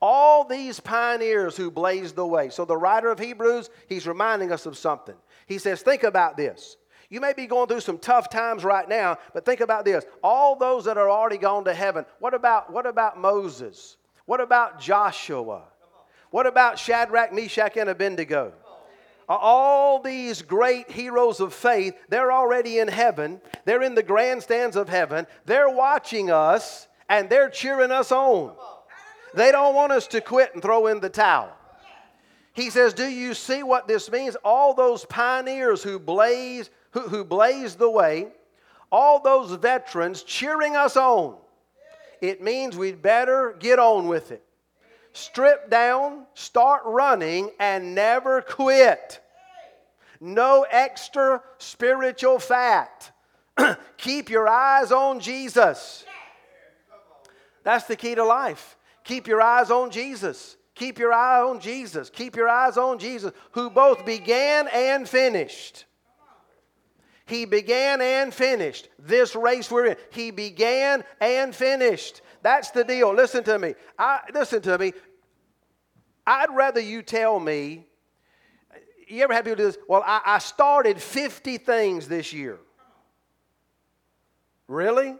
All 0.00 0.44
these 0.44 0.80
pioneers 0.80 1.54
who 1.56 1.70
blazed 1.70 2.16
the 2.16 2.26
way. 2.26 2.48
So, 2.48 2.64
the 2.64 2.76
writer 2.76 3.10
of 3.10 3.18
Hebrews, 3.18 3.68
he's 3.86 4.06
reminding 4.06 4.50
us 4.50 4.64
of 4.64 4.78
something. 4.78 5.16
He 5.46 5.58
says, 5.58 5.82
Think 5.82 6.04
about 6.04 6.38
this. 6.38 6.78
You 7.14 7.20
may 7.20 7.32
be 7.32 7.46
going 7.46 7.68
through 7.68 7.78
some 7.78 7.98
tough 7.98 8.28
times 8.28 8.64
right 8.64 8.88
now, 8.88 9.18
but 9.32 9.44
think 9.44 9.60
about 9.60 9.84
this. 9.84 10.04
All 10.20 10.56
those 10.56 10.86
that 10.86 10.98
are 10.98 11.08
already 11.08 11.38
gone 11.38 11.64
to 11.66 11.72
heaven, 11.72 12.04
what 12.18 12.34
about, 12.34 12.72
what 12.72 12.86
about 12.86 13.20
Moses? 13.20 13.98
What 14.26 14.40
about 14.40 14.80
Joshua? 14.80 15.62
What 16.30 16.48
about 16.48 16.76
Shadrach, 16.76 17.32
Meshach, 17.32 17.76
and 17.76 17.88
Abednego? 17.88 18.52
All 19.28 20.00
these 20.00 20.42
great 20.42 20.90
heroes 20.90 21.38
of 21.38 21.54
faith, 21.54 21.94
they're 22.08 22.32
already 22.32 22.80
in 22.80 22.88
heaven. 22.88 23.40
They're 23.64 23.82
in 23.82 23.94
the 23.94 24.02
grandstands 24.02 24.74
of 24.74 24.88
heaven. 24.88 25.28
They're 25.46 25.70
watching 25.70 26.32
us 26.32 26.88
and 27.08 27.30
they're 27.30 27.48
cheering 27.48 27.92
us 27.92 28.10
on. 28.10 28.56
They 29.34 29.52
don't 29.52 29.76
want 29.76 29.92
us 29.92 30.08
to 30.08 30.20
quit 30.20 30.52
and 30.54 30.60
throw 30.60 30.88
in 30.88 30.98
the 30.98 31.10
towel. 31.10 31.52
He 32.54 32.70
says, 32.70 32.94
Do 32.94 33.06
you 33.06 33.34
see 33.34 33.62
what 33.62 33.86
this 33.86 34.10
means? 34.10 34.36
All 34.44 34.74
those 34.74 35.04
pioneers 35.04 35.82
who 35.82 35.98
blaze, 35.98 36.70
who, 36.94 37.00
who 37.00 37.24
blazed 37.24 37.78
the 37.78 37.90
way, 37.90 38.28
all 38.90 39.20
those 39.20 39.52
veterans 39.52 40.22
cheering 40.22 40.74
us 40.74 40.96
on. 40.96 41.36
It 42.20 42.42
means 42.42 42.76
we'd 42.76 43.02
better 43.02 43.54
get 43.58 43.78
on 43.78 44.08
with 44.08 44.32
it 44.32 44.42
strip 45.14 45.70
down, 45.70 46.26
start 46.34 46.82
running, 46.84 47.50
and 47.58 47.94
never 47.94 48.42
quit. 48.42 49.20
No 50.20 50.66
extra 50.68 51.40
spiritual 51.58 52.38
fat. 52.38 53.12
Keep 53.96 54.28
your 54.28 54.48
eyes 54.48 54.92
on 54.92 55.20
Jesus. 55.20 56.04
That's 57.62 57.84
the 57.86 57.96
key 57.96 58.14
to 58.16 58.24
life. 58.24 58.76
Keep 59.04 59.26
your 59.26 59.40
eyes 59.40 59.70
on 59.70 59.90
Jesus. 59.90 60.56
Keep 60.74 60.98
your 60.98 61.12
eye 61.12 61.40
on 61.40 61.60
Jesus. 61.60 62.10
Keep 62.10 62.36
your 62.36 62.48
eyes 62.48 62.76
on 62.76 62.98
Jesus, 62.98 63.32
who 63.52 63.70
both 63.70 64.04
began 64.04 64.66
and 64.68 65.08
finished. 65.08 65.84
He 67.26 67.46
began 67.46 68.02
and 68.02 68.34
finished 68.34 68.88
this 68.98 69.34
race 69.34 69.70
we're 69.70 69.86
in. 69.86 69.96
He 70.10 70.30
began 70.30 71.04
and 71.20 71.54
finished. 71.54 72.20
That's 72.42 72.70
the 72.70 72.84
deal. 72.84 73.14
Listen 73.14 73.42
to 73.44 73.58
me. 73.58 73.74
I, 73.98 74.20
listen 74.34 74.60
to 74.62 74.76
me. 74.76 74.92
I'd 76.26 76.54
rather 76.54 76.80
you 76.80 77.02
tell 77.02 77.40
me. 77.40 77.86
You 79.08 79.22
ever 79.22 79.32
had 79.32 79.44
people 79.44 79.56
do 79.56 79.64
this? 79.64 79.78
Well, 79.88 80.02
I, 80.04 80.20
I 80.26 80.38
started 80.38 81.00
50 81.00 81.58
things 81.58 82.08
this 82.08 82.32
year. 82.32 82.58
Really? 84.68 85.14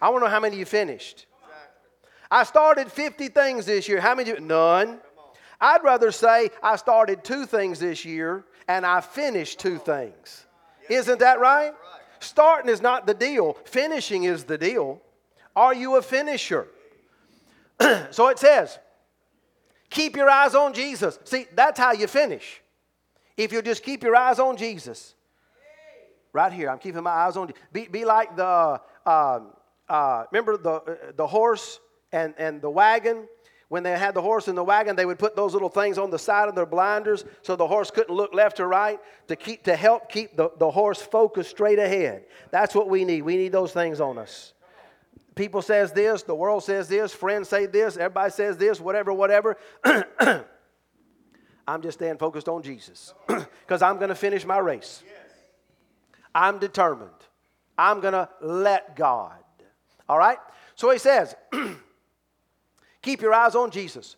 I 0.00 0.08
want 0.10 0.22
to 0.22 0.26
know 0.26 0.30
how 0.30 0.40
many 0.40 0.56
you 0.56 0.64
finished. 0.64 1.26
I 2.30 2.44
started 2.44 2.90
50 2.90 3.28
things 3.28 3.66
this 3.66 3.88
year. 3.88 4.00
How 4.00 4.14
many? 4.14 4.32
None. 4.40 5.00
I'd 5.60 5.82
rather 5.82 6.10
say 6.10 6.50
I 6.62 6.76
started 6.76 7.24
two 7.24 7.46
things 7.46 7.78
this 7.78 8.04
year 8.04 8.44
and 8.68 8.84
I 8.84 9.00
finished 9.00 9.58
two 9.58 9.78
things. 9.78 10.45
Isn't 10.88 11.20
that 11.20 11.40
right? 11.40 11.72
Starting 12.20 12.70
is 12.70 12.80
not 12.80 13.06
the 13.06 13.14
deal, 13.14 13.56
finishing 13.64 14.24
is 14.24 14.44
the 14.44 14.58
deal. 14.58 15.00
Are 15.54 15.74
you 15.74 15.96
a 15.96 16.02
finisher? 16.02 16.68
so 18.10 18.28
it 18.28 18.38
says, 18.38 18.78
keep 19.90 20.16
your 20.16 20.28
eyes 20.28 20.54
on 20.54 20.72
Jesus. 20.72 21.18
See, 21.24 21.46
that's 21.54 21.78
how 21.78 21.92
you 21.92 22.06
finish. 22.06 22.62
If 23.36 23.52
you 23.52 23.62
just 23.62 23.82
keep 23.82 24.02
your 24.02 24.16
eyes 24.16 24.38
on 24.38 24.56
Jesus. 24.56 25.14
Right 26.32 26.52
here, 26.52 26.70
I'm 26.70 26.78
keeping 26.78 27.02
my 27.02 27.10
eyes 27.10 27.36
on. 27.36 27.50
Be, 27.72 27.86
be 27.86 28.04
like 28.04 28.36
the, 28.36 28.80
uh, 29.06 29.40
uh, 29.88 30.24
remember 30.30 30.56
the, 30.58 30.70
uh, 30.70 30.94
the 31.16 31.26
horse 31.26 31.80
and, 32.12 32.34
and 32.36 32.60
the 32.60 32.68
wagon? 32.68 33.26
When 33.68 33.82
they 33.82 33.98
had 33.98 34.14
the 34.14 34.22
horse 34.22 34.46
in 34.46 34.54
the 34.54 34.62
wagon, 34.62 34.94
they 34.94 35.06
would 35.06 35.18
put 35.18 35.34
those 35.34 35.52
little 35.52 35.68
things 35.68 35.98
on 35.98 36.10
the 36.10 36.18
side 36.18 36.48
of 36.48 36.54
their 36.54 36.66
blinders 36.66 37.24
so 37.42 37.56
the 37.56 37.66
horse 37.66 37.90
couldn't 37.90 38.14
look 38.14 38.32
left 38.32 38.60
or 38.60 38.68
right 38.68 39.00
to, 39.26 39.34
keep, 39.34 39.64
to 39.64 39.74
help 39.74 40.08
keep 40.08 40.36
the, 40.36 40.50
the 40.58 40.70
horse 40.70 41.02
focused 41.02 41.50
straight 41.50 41.80
ahead. 41.80 42.24
That's 42.52 42.74
what 42.74 42.88
we 42.88 43.04
need. 43.04 43.22
We 43.22 43.36
need 43.36 43.50
those 43.50 43.72
things 43.72 44.00
on 44.00 44.18
us 44.18 44.52
people 45.36 45.62
says 45.62 45.92
this, 45.92 46.24
the 46.24 46.34
world 46.34 46.64
says 46.64 46.88
this, 46.88 47.12
friends 47.12 47.48
say 47.48 47.66
this, 47.66 47.96
everybody 47.96 48.32
says 48.32 48.56
this, 48.56 48.80
whatever, 48.80 49.12
whatever. 49.12 49.56
I'm 51.68 51.82
just 51.82 51.98
staying 51.98 52.16
focused 52.18 52.48
on 52.48 52.62
Jesus 52.62 53.14
because 53.26 53.82
I'm 53.82 53.96
going 53.98 54.08
to 54.08 54.16
finish 54.16 54.44
my 54.44 54.58
race. 54.58 55.04
I'm 56.34 56.58
determined. 56.58 57.10
I'm 57.78 58.00
going 58.00 58.14
to 58.14 58.28
let 58.40 58.96
God. 58.96 59.38
All 60.08 60.18
right? 60.18 60.38
So 60.74 60.90
he 60.90 60.98
says, 60.98 61.34
keep 63.06 63.22
your 63.22 63.32
eyes 63.32 63.54
on 63.54 63.70
Jesus, 63.70 64.16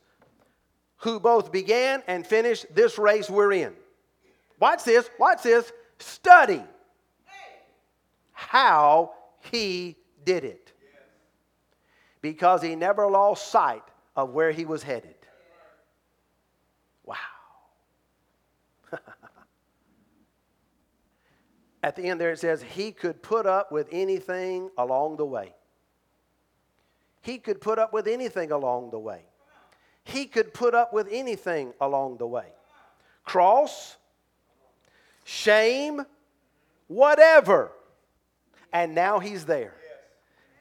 who 0.96 1.20
both 1.20 1.52
began 1.52 2.02
and 2.08 2.26
finished 2.26 2.66
this 2.74 2.98
race 2.98 3.30
we're 3.30 3.52
in. 3.52 3.74
Watch 4.58 4.82
this. 4.84 5.08
Watch 5.18 5.42
this. 5.42 5.70
Study 5.98 6.62
how 8.32 9.12
he 9.52 9.96
did 10.24 10.44
it. 10.44 10.72
Because 12.22 12.62
he 12.62 12.74
never 12.74 13.06
lost 13.06 13.50
sight 13.50 13.82
of 14.16 14.30
where 14.30 14.50
he 14.50 14.64
was 14.64 14.82
headed. 14.82 15.14
Wow. 17.04 17.16
At 21.82 21.94
the 21.94 22.04
end 22.04 22.20
there 22.20 22.32
it 22.32 22.38
says, 22.38 22.62
he 22.62 22.90
could 22.90 23.22
put 23.22 23.46
up 23.46 23.70
with 23.70 23.88
anything 23.92 24.70
along 24.78 25.16
the 25.16 25.26
way. 25.26 25.54
He 27.28 27.36
could 27.36 27.60
put 27.60 27.78
up 27.78 27.92
with 27.92 28.06
anything 28.06 28.52
along 28.52 28.88
the 28.88 28.98
way. 28.98 29.20
He 30.02 30.24
could 30.24 30.54
put 30.54 30.74
up 30.74 30.94
with 30.94 31.08
anything 31.10 31.74
along 31.78 32.16
the 32.16 32.26
way. 32.26 32.46
Cross, 33.26 33.98
shame, 35.24 36.06
whatever. 36.86 37.70
And 38.72 38.94
now 38.94 39.18
he's 39.18 39.44
there. 39.44 39.74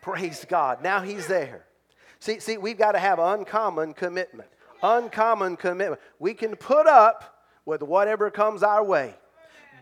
Praise 0.01 0.45
God. 0.49 0.83
Now 0.83 0.99
he's 0.99 1.25
there. 1.27 1.63
See, 2.19 2.41
see, 2.41 2.57
we've 2.57 2.77
got 2.77 2.91
to 2.91 2.99
have 2.99 3.17
uncommon 3.17 3.93
commitment. 3.93 4.49
Uncommon 4.83 5.55
commitment. 5.55 6.01
We 6.19 6.33
can 6.33 6.57
put 6.57 6.85
up 6.85 7.45
with 7.63 7.81
whatever 7.81 8.29
comes 8.29 8.61
our 8.61 8.83
way. 8.83 9.15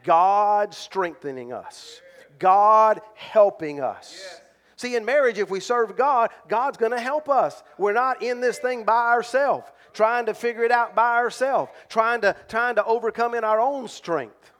God 0.04 0.75
strengthening 0.75 1.51
us, 1.51 2.00
God 2.38 3.01
helping 3.15 3.82
us. 3.82 4.39
See, 4.77 4.96
in 4.96 5.05
marriage, 5.05 5.38
if 5.38 5.50
we 5.50 5.60
serve 5.60 5.96
God, 5.96 6.32
God's 6.48 6.77
going 6.77 6.91
to 6.91 7.00
help 7.00 7.29
us. 7.29 7.63
We're 7.77 7.94
not 7.94 8.22
in 8.22 8.41
this 8.41 8.60
thing 8.60 8.84
by 8.84 9.12
ourselves, 9.12 9.67
trying 9.94 10.25
to 10.25 10.34
figure 10.34 10.63
it 10.63 10.72
out 10.72 10.96
by 10.96 11.15
ourselves, 11.15 11.72
trying 11.88 12.22
to, 12.22 12.36
trying 12.50 12.75
to 12.75 12.86
overcome 12.86 13.36
in 13.36 13.44
our 13.44 13.60
own 13.60 13.88
strength. 13.88 14.51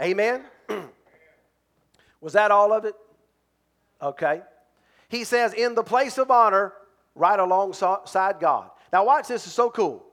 Amen? 0.00 0.44
Was 2.20 2.34
that 2.34 2.50
all 2.50 2.72
of 2.72 2.84
it? 2.84 2.94
Okay. 4.00 4.42
He 5.08 5.24
says, 5.24 5.54
in 5.54 5.74
the 5.74 5.82
place 5.82 6.18
of 6.18 6.30
honor, 6.30 6.72
right 7.14 7.38
alongside 7.38 8.38
God. 8.38 8.70
Now, 8.92 9.04
watch 9.04 9.28
this, 9.28 9.46
is 9.46 9.52
so 9.52 9.70
cool. 9.70 10.04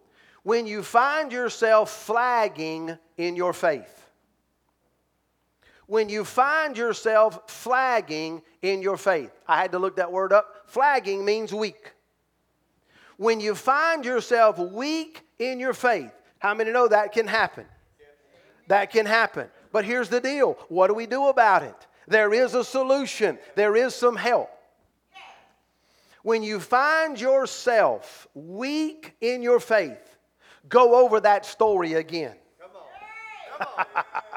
When 0.43 0.65
you 0.65 0.81
find 0.83 1.31
yourself 1.31 1.91
flagging 1.91 2.97
in 3.17 3.35
your 3.35 3.53
faith, 3.53 4.04
when 5.87 6.09
you 6.09 6.25
find 6.25 6.77
yourself 6.77 7.49
flagging 7.49 8.41
in 8.61 8.81
your 8.81 8.97
faith. 8.97 9.31
I 9.47 9.61
had 9.61 9.71
to 9.71 9.79
look 9.79 9.97
that 9.97 10.11
word 10.11 10.33
up. 10.33 10.63
Flagging 10.67 11.23
means 11.23 11.53
weak. 11.53 11.91
When 13.17 13.39
you 13.39 13.55
find 13.55 14.03
yourself 14.03 14.57
weak 14.57 15.21
in 15.39 15.59
your 15.59 15.73
faith, 15.73 16.11
how 16.39 16.53
many 16.53 16.71
know 16.71 16.87
that 16.87 17.11
can 17.11 17.27
happen? 17.27 17.65
That 18.67 18.91
can 18.91 19.05
happen. 19.05 19.47
But 19.71 19.85
here's 19.85 20.09
the 20.09 20.19
deal 20.19 20.57
what 20.69 20.87
do 20.87 20.93
we 20.93 21.05
do 21.05 21.27
about 21.27 21.63
it? 21.63 21.75
There 22.07 22.33
is 22.33 22.53
a 22.53 22.63
solution, 22.63 23.37
there 23.55 23.75
is 23.75 23.95
some 23.95 24.15
help. 24.15 24.49
When 26.23 26.41
you 26.41 26.59
find 26.59 27.19
yourself 27.21 28.27
weak 28.33 29.15
in 29.21 29.43
your 29.43 29.59
faith, 29.59 30.17
go 30.67 30.95
over 31.05 31.19
that 31.19 31.45
story 31.45 31.93
again. 31.93 32.35
Come 32.59 32.71
on. 32.73 33.85
Come 33.85 33.85
on. 34.33 34.34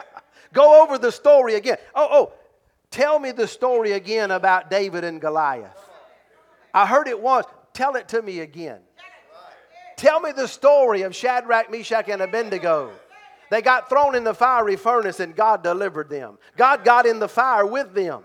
Go 0.58 0.82
over 0.82 0.98
the 0.98 1.12
story 1.12 1.54
again. 1.54 1.76
Oh, 1.94 2.08
oh, 2.10 2.32
tell 2.90 3.20
me 3.20 3.30
the 3.30 3.46
story 3.46 3.92
again 3.92 4.32
about 4.32 4.68
David 4.68 5.04
and 5.04 5.20
Goliath. 5.20 5.78
I 6.74 6.84
heard 6.84 7.06
it 7.06 7.20
once. 7.20 7.46
Tell 7.72 7.94
it 7.94 8.08
to 8.08 8.20
me 8.20 8.40
again. 8.40 8.80
Tell 9.96 10.18
me 10.18 10.32
the 10.32 10.48
story 10.48 11.02
of 11.02 11.14
Shadrach, 11.14 11.70
Meshach, 11.70 12.08
and 12.08 12.20
Abednego. 12.20 12.90
They 13.52 13.62
got 13.62 13.88
thrown 13.88 14.16
in 14.16 14.24
the 14.24 14.34
fiery 14.34 14.74
furnace 14.74 15.20
and 15.20 15.36
God 15.36 15.62
delivered 15.62 16.10
them. 16.10 16.38
God 16.56 16.84
got 16.84 17.06
in 17.06 17.20
the 17.20 17.28
fire 17.28 17.64
with 17.64 17.94
them 17.94 18.24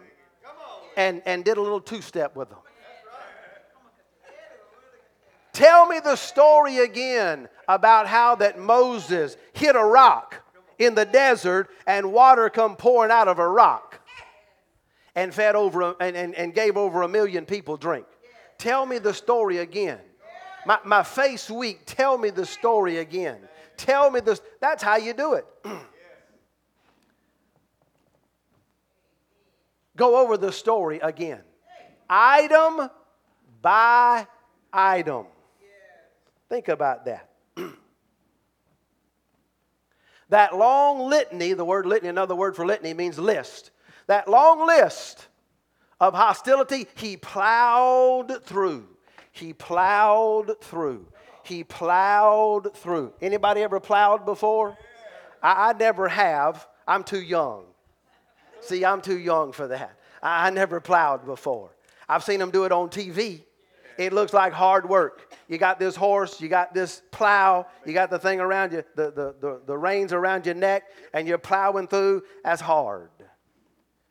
and, 0.97 1.21
and 1.27 1.45
did 1.45 1.57
a 1.57 1.61
little 1.61 1.81
two 1.81 2.01
step 2.01 2.35
with 2.35 2.49
them. 2.49 2.57
Tell 5.53 5.85
me 5.85 5.99
the 5.99 6.15
story 6.15 6.79
again 6.79 7.47
about 7.67 8.07
how 8.07 8.33
that 8.37 8.57
Moses 8.57 9.37
hit 9.53 9.75
a 9.75 9.83
rock 9.83 10.42
in 10.79 10.95
the 10.95 11.05
desert 11.05 11.69
and 11.87 12.11
water 12.11 12.49
come 12.49 12.75
pouring 12.75 13.11
out 13.11 13.27
of 13.27 13.39
a 13.39 13.47
rock 13.47 13.99
and 15.15 15.33
fed 15.33 15.55
over 15.55 15.95
and, 15.99 16.15
and, 16.15 16.35
and 16.35 16.53
gave 16.53 16.77
over 16.77 17.01
a 17.01 17.07
million 17.07 17.45
people 17.45 17.77
drink. 17.77 18.05
Tell 18.57 18.85
me 18.85 18.97
the 18.97 19.13
story 19.13 19.59
again. 19.59 19.99
My, 20.65 20.79
my 20.85 21.03
face 21.03 21.49
weak, 21.49 21.81
tell 21.85 22.17
me 22.17 22.29
the 22.29 22.45
story 22.45 22.97
again. 22.99 23.37
Tell 23.75 24.09
me 24.09 24.21
this. 24.21 24.41
That's 24.61 24.81
how 24.81 24.95
you 24.97 25.13
do 25.13 25.33
it. 25.33 25.45
Go 29.95 30.17
over 30.23 30.37
the 30.37 30.51
story 30.51 30.99
again. 30.99 31.41
Item 32.09 32.89
by 33.61 34.27
item. 34.71 35.25
Think 36.49 36.67
about 36.67 37.05
that. 37.05 37.29
That 40.33 40.57
long 40.57 41.11
litany, 41.11 41.53
the 41.53 41.63
word 41.63 41.85
litany, 41.85 42.09
another 42.09 42.33
word 42.33 42.55
for 42.55 42.65
litany 42.65 42.95
means 42.95 43.19
list. 43.19 43.69
That 44.07 44.27
long 44.27 44.65
list 44.65 45.27
of 45.99 46.15
hostility, 46.15 46.87
he 46.95 47.17
plowed 47.17 48.43
through. 48.43 48.87
He 49.31 49.53
plowed 49.53 50.59
through. 50.59 51.05
He 51.43 51.63
plowed 51.63 52.75
through. 52.75 53.13
Anybody 53.21 53.61
ever 53.61 53.79
plowed 53.79 54.25
before? 54.25 54.75
I, 55.43 55.69
I 55.69 55.73
never 55.73 56.07
have. 56.07 56.65
I'm 56.87 57.03
too 57.03 57.21
young. 57.21 57.65
See, 58.59 58.83
I'm 58.83 59.01
too 59.01 59.19
young 59.19 59.51
for 59.51 59.67
that. 59.67 59.99
I, 60.23 60.47
I 60.47 60.49
never 60.49 60.79
plowed 60.79 61.27
before. 61.27 61.69
I've 62.09 62.23
seen 62.23 62.39
them 62.39 62.49
do 62.49 62.63
it 62.63 62.71
on 62.71 62.89
TV. 62.89 63.43
It 63.99 64.13
looks 64.13 64.33
like 64.33 64.51
hard 64.51 64.89
work 64.89 65.31
you 65.53 65.59
got 65.59 65.79
this 65.79 65.95
horse, 65.95 66.41
you 66.41 66.49
got 66.49 66.73
this 66.73 67.03
plow, 67.11 67.67
you 67.85 67.93
got 67.93 68.09
the 68.09 68.17
thing 68.17 68.39
around 68.39 68.73
you, 68.73 68.83
the, 68.95 69.11
the, 69.11 69.35
the, 69.39 69.61
the 69.67 69.77
reins 69.77 70.11
around 70.11 70.47
your 70.47 70.55
neck, 70.55 70.83
and 71.13 71.27
you're 71.27 71.37
plowing 71.37 71.87
through. 71.87 72.23
That's 72.43 72.59
hard. 72.59 73.11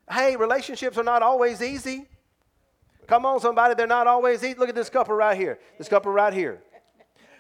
Hey, 0.09 0.37
relationships 0.37 0.97
are 0.97 1.03
not 1.03 1.23
always 1.23 1.61
easy. 1.61 2.09
Come 3.09 3.27
on, 3.27 3.41
somebody, 3.41 3.75
they're 3.75 3.89
not 3.89 4.07
always 4.07 4.45
easy. 4.45 4.55
Look 4.55 4.69
at 4.69 4.77
this 4.77 4.89
couple 4.89 5.17
right 5.17 5.37
here. 5.37 5.59
This 5.79 5.89
couple 5.89 6.13
right 6.13 6.33
here. 6.33 6.63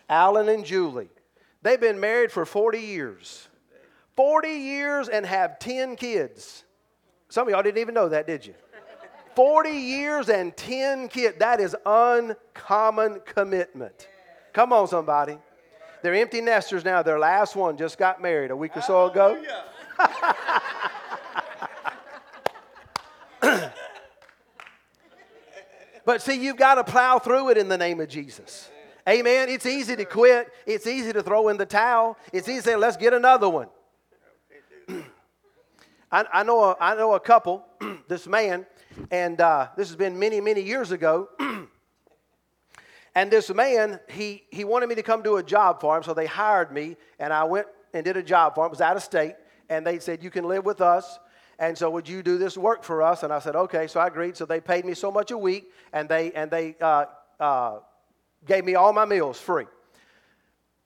Alan 0.08 0.48
and 0.48 0.64
Julie. 0.64 1.10
They've 1.62 1.80
been 1.80 2.00
married 2.00 2.32
for 2.32 2.44
40 2.44 2.80
years. 2.80 3.48
40 4.16 4.48
years 4.48 5.08
and 5.08 5.24
have 5.24 5.60
10 5.60 5.94
kids. 5.94 6.64
Some 7.28 7.46
of 7.46 7.52
y'all 7.52 7.62
didn't 7.62 7.78
even 7.78 7.94
know 7.94 8.08
that, 8.08 8.26
did 8.26 8.44
you? 8.44 8.54
40 9.34 9.70
years 9.70 10.28
and 10.28 10.56
10 10.56 11.08
kids. 11.08 11.38
That 11.38 11.60
is 11.60 11.76
uncommon 11.86 13.20
commitment. 13.24 14.08
Come 14.52 14.72
on, 14.72 14.88
somebody. 14.88 15.38
They're 16.02 16.14
empty 16.14 16.40
nesters 16.40 16.84
now. 16.84 17.02
Their 17.02 17.18
last 17.18 17.56
one 17.56 17.76
just 17.76 17.98
got 17.98 18.20
married 18.20 18.50
a 18.50 18.56
week 18.56 18.76
or 18.76 18.82
so 18.82 19.08
ago. 19.08 19.40
but 26.04 26.20
see, 26.20 26.42
you've 26.42 26.56
got 26.56 26.74
to 26.74 26.84
plow 26.84 27.18
through 27.18 27.50
it 27.50 27.58
in 27.58 27.68
the 27.68 27.78
name 27.78 28.00
of 28.00 28.08
Jesus. 28.08 28.68
Amen. 29.08 29.48
It's 29.48 29.66
easy 29.66 29.96
to 29.96 30.04
quit. 30.04 30.48
It's 30.66 30.86
easy 30.86 31.12
to 31.12 31.22
throw 31.22 31.48
in 31.48 31.56
the 31.56 31.66
towel. 31.66 32.16
It's 32.32 32.48
easy 32.48 32.58
to 32.58 32.64
say, 32.64 32.76
let's 32.76 32.96
get 32.96 33.12
another 33.12 33.48
one. 33.48 33.68
I, 36.10 36.24
I, 36.32 36.42
know 36.42 36.62
a, 36.64 36.76
I 36.80 36.94
know 36.94 37.14
a 37.14 37.20
couple, 37.20 37.64
this 38.08 38.26
man, 38.26 38.66
and 39.10 39.40
uh, 39.40 39.68
this 39.76 39.88
has 39.88 39.96
been 39.96 40.18
many, 40.18 40.40
many 40.40 40.62
years 40.62 40.92
ago. 40.92 41.28
and 43.14 43.30
this 43.30 43.52
man, 43.52 44.00
he, 44.08 44.44
he 44.50 44.64
wanted 44.64 44.88
me 44.88 44.94
to 44.96 45.02
come 45.02 45.22
do 45.22 45.36
a 45.36 45.42
job 45.42 45.80
for 45.80 45.96
him, 45.96 46.02
so 46.02 46.14
they 46.14 46.26
hired 46.26 46.72
me, 46.72 46.96
and 47.18 47.32
I 47.32 47.44
went 47.44 47.66
and 47.92 48.04
did 48.04 48.16
a 48.16 48.22
job 48.22 48.54
for 48.54 48.64
him. 48.64 48.68
It 48.68 48.70
was 48.70 48.80
out 48.80 48.96
of 48.96 49.02
state, 49.02 49.34
and 49.68 49.86
they 49.86 49.98
said, 49.98 50.22
You 50.22 50.30
can 50.30 50.44
live 50.44 50.64
with 50.64 50.80
us. 50.80 51.18
And 51.58 51.76
so, 51.76 51.90
would 51.90 52.08
you 52.08 52.22
do 52.22 52.38
this 52.38 52.56
work 52.56 52.82
for 52.82 53.02
us? 53.02 53.22
And 53.22 53.32
I 53.32 53.38
said, 53.38 53.54
Okay. 53.54 53.86
So 53.86 54.00
I 54.00 54.06
agreed. 54.06 54.36
So 54.36 54.44
they 54.46 54.60
paid 54.60 54.84
me 54.84 54.94
so 54.94 55.10
much 55.10 55.30
a 55.30 55.38
week, 55.38 55.72
and 55.92 56.08
they, 56.08 56.32
and 56.32 56.50
they 56.50 56.76
uh, 56.80 57.04
uh, 57.38 57.78
gave 58.46 58.64
me 58.64 58.74
all 58.74 58.92
my 58.92 59.04
meals 59.04 59.38
free. 59.38 59.66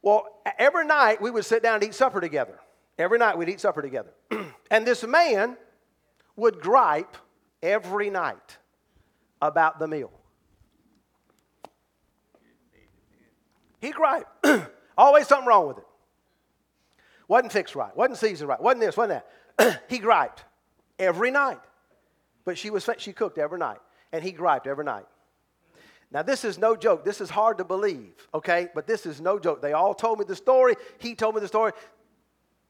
Well, 0.03 0.27
every 0.59 0.87
night 0.87 1.21
we 1.21 1.31
would 1.31 1.45
sit 1.45 1.63
down 1.63 1.77
and 1.77 1.85
eat 1.85 1.95
supper 1.95 2.21
together. 2.21 2.59
Every 2.99 3.19
night 3.19 3.37
we'd 3.37 3.49
eat 3.49 3.61
supper 3.61 3.83
together. 3.83 4.13
and 4.71 4.87
this 4.87 5.05
man 5.05 5.57
would 6.37 6.61
gripe 6.61 7.17
every 7.67 8.11
night 8.11 8.59
about 9.43 9.79
the 9.79 9.89
meal. 9.89 10.13
He 13.81 13.91
cried. 13.93 14.25
Always 14.99 15.27
something 15.27 15.47
wrong 15.47 15.69
with 15.69 15.79
it. 15.79 15.85
Wasn't 17.29 17.53
fixed 17.53 17.75
right. 17.75 17.95
Wasn't 17.97 18.19
seasoned 18.19 18.49
right. 18.49 18.61
Wasn't 18.61 18.81
this, 18.81 18.97
wasn't 18.97 19.23
that. 19.59 19.83
he 19.89 19.99
griped 19.99 20.45
every 20.99 21.31
night. 21.31 21.61
But 22.45 22.57
she 22.57 22.71
was 22.71 22.89
she 22.99 23.13
cooked 23.13 23.37
every 23.37 23.59
night. 23.59 23.79
And 24.13 24.23
he 24.23 24.33
griped 24.33 24.67
every 24.67 24.85
night. 24.85 25.07
Now, 26.13 26.23
this 26.23 26.45
is 26.45 26.57
no 26.57 26.77
joke. 26.77 27.05
This 27.05 27.21
is 27.21 27.29
hard 27.29 27.59
to 27.59 27.65
believe, 27.65 28.15
okay? 28.33 28.69
But 28.73 28.87
this 28.87 29.07
is 29.07 29.21
no 29.21 29.41
joke. 29.41 29.61
They 29.61 29.73
all 29.73 29.93
told 29.93 30.21
me 30.21 30.25
the 30.25 30.37
story. 30.37 30.77
He 30.99 31.17
told 31.17 31.35
me 31.35 31.41
the 31.41 31.49
story. 31.49 31.73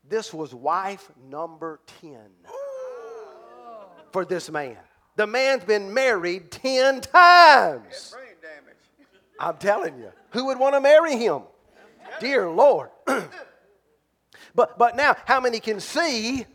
This 0.08 0.32
was 0.32 0.54
wife 0.54 1.10
number 1.28 1.80
10 2.00 2.18
for 4.10 4.24
this 4.24 4.50
man. 4.50 4.78
The 5.16 5.26
man's 5.26 5.64
been 5.64 5.92
married 5.92 6.50
10 6.50 7.00
times. 7.00 8.14
I'm 9.40 9.56
telling 9.56 9.98
you. 9.98 10.12
Who 10.30 10.46
would 10.46 10.58
want 10.58 10.74
to 10.74 10.80
marry 10.80 11.16
him? 11.16 11.42
Dear 12.20 12.48
Lord. 12.50 12.90
but, 14.54 14.78
but 14.78 14.94
now, 14.94 15.16
how 15.24 15.40
many 15.40 15.58
can 15.58 15.80
see 15.80 16.46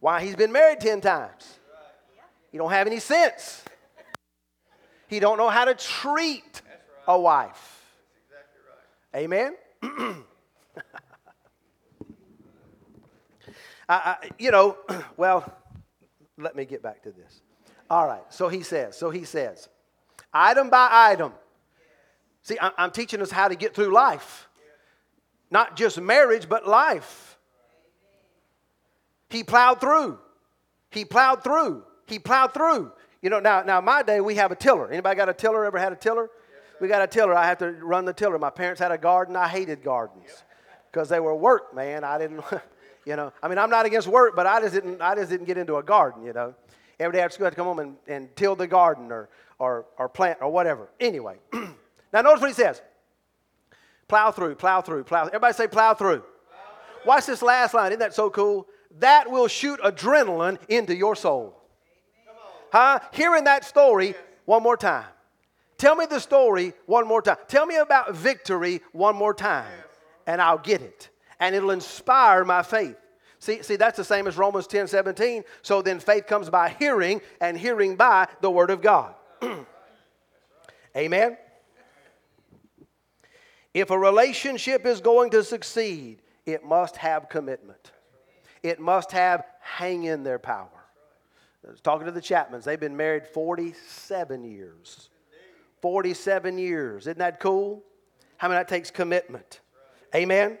why 0.00 0.22
he's 0.22 0.34
been 0.34 0.50
married 0.50 0.80
10 0.80 1.00
times? 1.00 1.58
He 2.50 2.58
don't 2.58 2.70
have 2.70 2.88
any 2.88 2.98
sense. 2.98 3.64
He 5.06 5.20
don't 5.20 5.38
know 5.38 5.48
how 5.48 5.64
to 5.64 5.74
treat 5.74 6.62
a 7.06 7.18
wife. 7.18 7.80
Amen? 9.14 9.54
I, 9.82 10.16
I, 13.88 14.16
you 14.38 14.50
know, 14.50 14.76
well, 15.16 15.44
let 16.38 16.56
me 16.56 16.64
get 16.64 16.82
back 16.82 17.02
to 17.02 17.12
this. 17.12 17.40
All 17.92 18.06
right, 18.06 18.24
so 18.30 18.48
he 18.48 18.62
says, 18.62 18.96
so 18.96 19.10
he 19.10 19.24
says, 19.24 19.68
item 20.32 20.70
by 20.70 20.88
item. 20.90 21.34
See, 22.40 22.56
I'm 22.58 22.90
teaching 22.90 23.20
us 23.20 23.30
how 23.30 23.48
to 23.48 23.54
get 23.54 23.74
through 23.74 23.92
life. 23.92 24.48
Not 25.50 25.76
just 25.76 26.00
marriage, 26.00 26.48
but 26.48 26.66
life. 26.66 27.36
He 29.28 29.44
plowed 29.44 29.78
through. 29.78 30.18
He 30.88 31.04
plowed 31.04 31.44
through. 31.44 31.84
He 32.06 32.18
plowed 32.18 32.54
through. 32.54 32.92
You 33.20 33.28
know, 33.28 33.40
now, 33.40 33.62
now 33.62 33.82
my 33.82 34.02
day 34.02 34.22
we 34.22 34.36
have 34.36 34.52
a 34.52 34.56
tiller. 34.56 34.90
Anybody 34.90 35.14
got 35.14 35.28
a 35.28 35.34
tiller? 35.34 35.66
Ever 35.66 35.78
had 35.78 35.92
a 35.92 35.96
tiller? 35.96 36.30
we 36.80 36.88
got 36.88 37.02
a 37.02 37.06
tiller. 37.06 37.34
I 37.34 37.44
have 37.44 37.58
to 37.58 37.72
run 37.72 38.06
the 38.06 38.14
tiller. 38.14 38.38
My 38.38 38.48
parents 38.48 38.80
had 38.80 38.90
a 38.90 38.96
garden. 38.96 39.36
I 39.36 39.48
hated 39.48 39.84
gardens 39.84 40.44
because 40.90 41.10
they 41.10 41.20
were 41.20 41.36
work, 41.36 41.74
man. 41.74 42.04
I 42.04 42.16
didn't. 42.16 42.42
You 43.04 43.16
know, 43.16 43.32
I 43.42 43.48
mean, 43.48 43.58
I'm 43.58 43.68
not 43.68 43.84
against 43.84 44.06
work, 44.06 44.36
but 44.36 44.46
I 44.46 44.60
just 44.60 44.74
didn't, 44.74 45.02
I 45.02 45.16
just 45.16 45.28
didn't 45.28 45.46
get 45.46 45.58
into 45.58 45.74
a 45.74 45.82
garden, 45.82 46.22
you 46.22 46.32
know. 46.32 46.54
Every 47.02 47.18
day 47.18 47.22
after 47.22 47.34
school, 47.34 47.46
I 47.46 47.48
had 47.48 47.50
to 47.52 47.56
come 47.56 47.66
home 47.66 47.78
and, 47.78 47.96
and 48.06 48.36
till 48.36 48.54
the 48.54 48.66
garden 48.66 49.10
or, 49.10 49.28
or, 49.58 49.86
or 49.98 50.08
plant 50.08 50.38
or 50.40 50.50
whatever. 50.50 50.88
Anyway, 51.00 51.36
now 51.52 52.22
notice 52.22 52.40
what 52.40 52.48
he 52.48 52.54
says 52.54 52.80
plow 54.08 54.30
through, 54.30 54.54
plow 54.56 54.80
through, 54.80 55.04
plow. 55.04 55.26
Everybody 55.26 55.54
say 55.54 55.66
plow 55.66 55.94
through. 55.94 56.20
plow 56.20 56.24
through. 56.24 57.08
Watch 57.08 57.26
this 57.26 57.42
last 57.42 57.74
line. 57.74 57.92
Isn't 57.92 58.00
that 58.00 58.14
so 58.14 58.30
cool? 58.30 58.68
That 58.98 59.30
will 59.30 59.48
shoot 59.48 59.80
adrenaline 59.80 60.58
into 60.68 60.94
your 60.94 61.16
soul. 61.16 61.58
Huh? 62.72 63.00
Hearing 63.12 63.44
that 63.44 63.64
story 63.64 64.14
one 64.44 64.62
more 64.62 64.76
time. 64.76 65.06
Tell 65.78 65.96
me 65.96 66.06
the 66.06 66.20
story 66.20 66.74
one 66.86 67.08
more 67.08 67.22
time. 67.22 67.38
Tell 67.48 67.66
me 67.66 67.76
about 67.76 68.14
victory 68.14 68.80
one 68.92 69.16
more 69.16 69.34
time, 69.34 69.72
and 70.26 70.40
I'll 70.40 70.58
get 70.58 70.80
it 70.80 71.10
and 71.42 71.56
it'll 71.56 71.72
inspire 71.72 72.44
my 72.44 72.62
faith. 72.62 72.96
See, 73.42 73.60
see, 73.60 73.74
that's 73.74 73.96
the 73.96 74.04
same 74.04 74.28
as 74.28 74.36
Romans 74.36 74.68
10 74.68 74.86
17. 74.86 75.42
So 75.62 75.82
then 75.82 75.98
faith 75.98 76.28
comes 76.28 76.48
by 76.48 76.68
hearing, 76.68 77.20
and 77.40 77.58
hearing 77.58 77.96
by 77.96 78.28
the 78.40 78.48
Word 78.48 78.70
of 78.70 78.80
God. 78.80 79.16
Amen? 80.96 81.36
If 83.74 83.90
a 83.90 83.98
relationship 83.98 84.86
is 84.86 85.00
going 85.00 85.30
to 85.30 85.42
succeed, 85.42 86.22
it 86.46 86.64
must 86.64 86.96
have 86.98 87.28
commitment. 87.28 87.90
It 88.62 88.78
must 88.78 89.10
have 89.10 89.44
hang 89.58 90.04
in 90.04 90.22
their 90.22 90.38
power. 90.38 90.68
I 91.66 91.72
was 91.72 91.80
talking 91.80 92.06
to 92.06 92.12
the 92.12 92.20
Chapmans. 92.20 92.62
They've 92.62 92.78
been 92.78 92.96
married 92.96 93.26
47 93.26 94.44
years. 94.44 95.10
47 95.80 96.58
years. 96.58 97.08
Isn't 97.08 97.18
that 97.18 97.40
cool? 97.40 97.82
How 98.36 98.46
many 98.46 98.60
that 98.60 98.68
takes 98.68 98.92
commitment? 98.92 99.58
Amen? 100.14 100.58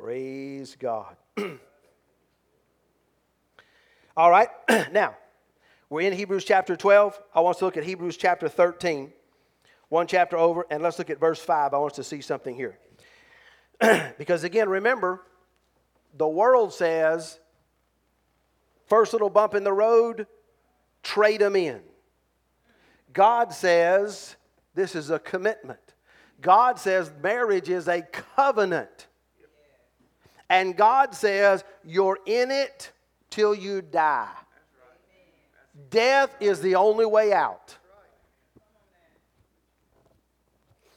Praise 0.00 0.76
God. 0.78 1.16
All 4.16 4.30
right, 4.30 4.48
now, 4.92 5.16
we're 5.90 6.06
in 6.06 6.12
Hebrews 6.12 6.44
chapter 6.44 6.76
12. 6.76 7.20
I 7.34 7.40
want 7.40 7.56
us 7.56 7.58
to 7.58 7.64
look 7.64 7.76
at 7.76 7.82
Hebrews 7.82 8.16
chapter 8.16 8.48
13, 8.48 9.12
one 9.88 10.06
chapter 10.06 10.36
over, 10.36 10.66
and 10.70 10.84
let's 10.84 11.00
look 11.00 11.10
at 11.10 11.18
verse 11.18 11.40
5. 11.40 11.74
I 11.74 11.78
want 11.78 11.92
us 11.92 11.96
to 11.96 12.04
see 12.04 12.20
something 12.20 12.54
here. 12.54 12.78
because 14.18 14.44
again, 14.44 14.68
remember, 14.68 15.24
the 16.16 16.28
world 16.28 16.72
says, 16.72 17.40
first 18.86 19.12
little 19.12 19.30
bump 19.30 19.54
in 19.54 19.64
the 19.64 19.72
road, 19.72 20.28
trade 21.02 21.40
them 21.40 21.56
in. 21.56 21.80
God 23.12 23.52
says, 23.52 24.36
this 24.76 24.94
is 24.94 25.10
a 25.10 25.18
commitment. 25.18 25.80
God 26.40 26.78
says 26.78 27.10
marriage 27.20 27.68
is 27.68 27.88
a 27.88 28.02
covenant. 28.02 29.07
And 30.50 30.76
God 30.76 31.14
says, 31.14 31.64
You're 31.84 32.18
in 32.26 32.50
it 32.50 32.92
till 33.30 33.54
you 33.54 33.82
die. 33.82 34.28
Death 35.90 36.34
is 36.40 36.60
the 36.60 36.74
only 36.74 37.06
way 37.06 37.32
out. 37.32 37.76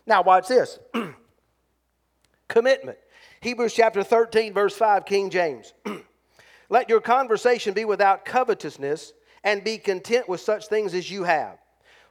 Now, 0.06 0.24
watch 0.24 0.48
this 0.48 0.80
commitment. 2.48 2.98
Hebrews 3.42 3.74
chapter 3.74 4.04
13, 4.04 4.54
verse 4.54 4.76
5, 4.76 5.06
King 5.06 5.30
James. 5.30 5.74
Let 6.70 6.90
your 6.90 7.02
conversation 7.02 7.74
be 7.74 7.86
without 7.86 8.26
covetousness, 8.26 9.14
and 9.44 9.64
be 9.64 9.78
content 9.78 10.30
with 10.30 10.40
such 10.40 10.68
things 10.68 10.94
as 10.94 11.10
you 11.10 11.24
have. 11.24 11.58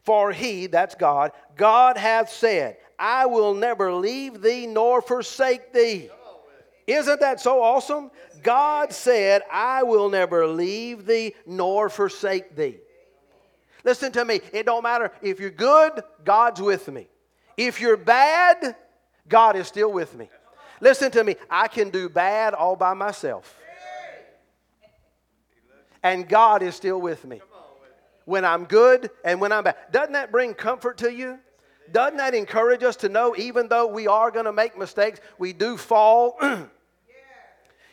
For 0.02 0.32
he, 0.32 0.66
that's 0.66 0.94
God, 0.94 1.32
God 1.56 1.96
hath 1.96 2.30
said, 2.30 2.78
I 2.98 3.26
will 3.26 3.54
never 3.54 3.92
leave 3.92 4.40
thee 4.42 4.66
nor 4.66 5.00
forsake 5.00 5.72
thee. 5.72 6.10
Isn't 6.86 7.20
that 7.20 7.40
so 7.40 7.62
awesome? 7.62 8.10
God 8.42 8.92
said, 8.92 9.42
I 9.50 9.82
will 9.82 10.08
never 10.08 10.46
leave 10.46 11.06
thee 11.06 11.34
nor 11.46 11.88
forsake 11.88 12.56
thee. 12.56 12.78
Listen 13.84 14.12
to 14.12 14.24
me. 14.24 14.40
It 14.52 14.66
don't 14.66 14.82
matter 14.82 15.12
if 15.22 15.40
you're 15.40 15.50
good, 15.50 16.02
God's 16.24 16.60
with 16.60 16.88
me. 16.88 17.08
If 17.56 17.80
you're 17.80 17.96
bad, 17.96 18.76
God 19.28 19.56
is 19.56 19.66
still 19.66 19.92
with 19.92 20.16
me. 20.16 20.28
Listen 20.80 21.10
to 21.12 21.24
me. 21.24 21.36
I 21.50 21.68
can 21.68 21.90
do 21.90 22.08
bad 22.08 22.54
all 22.54 22.76
by 22.76 22.94
myself. 22.94 23.56
And 26.02 26.28
God 26.28 26.62
is 26.62 26.74
still 26.74 27.00
with 27.00 27.24
me. 27.24 27.40
When 28.24 28.44
I'm 28.44 28.64
good 28.64 29.10
and 29.24 29.40
when 29.40 29.52
I'm 29.52 29.64
bad. 29.64 29.76
Doesn't 29.90 30.12
that 30.12 30.30
bring 30.30 30.54
comfort 30.54 30.98
to 30.98 31.12
you? 31.12 31.38
Doesn't 31.92 32.18
that 32.18 32.34
encourage 32.34 32.82
us 32.82 32.96
to 32.96 33.08
know 33.08 33.34
even 33.36 33.68
though 33.68 33.86
we 33.86 34.06
are 34.06 34.30
going 34.30 34.44
to 34.44 34.52
make 34.52 34.78
mistakes, 34.78 35.20
we 35.38 35.52
do 35.52 35.76
fall? 35.76 36.38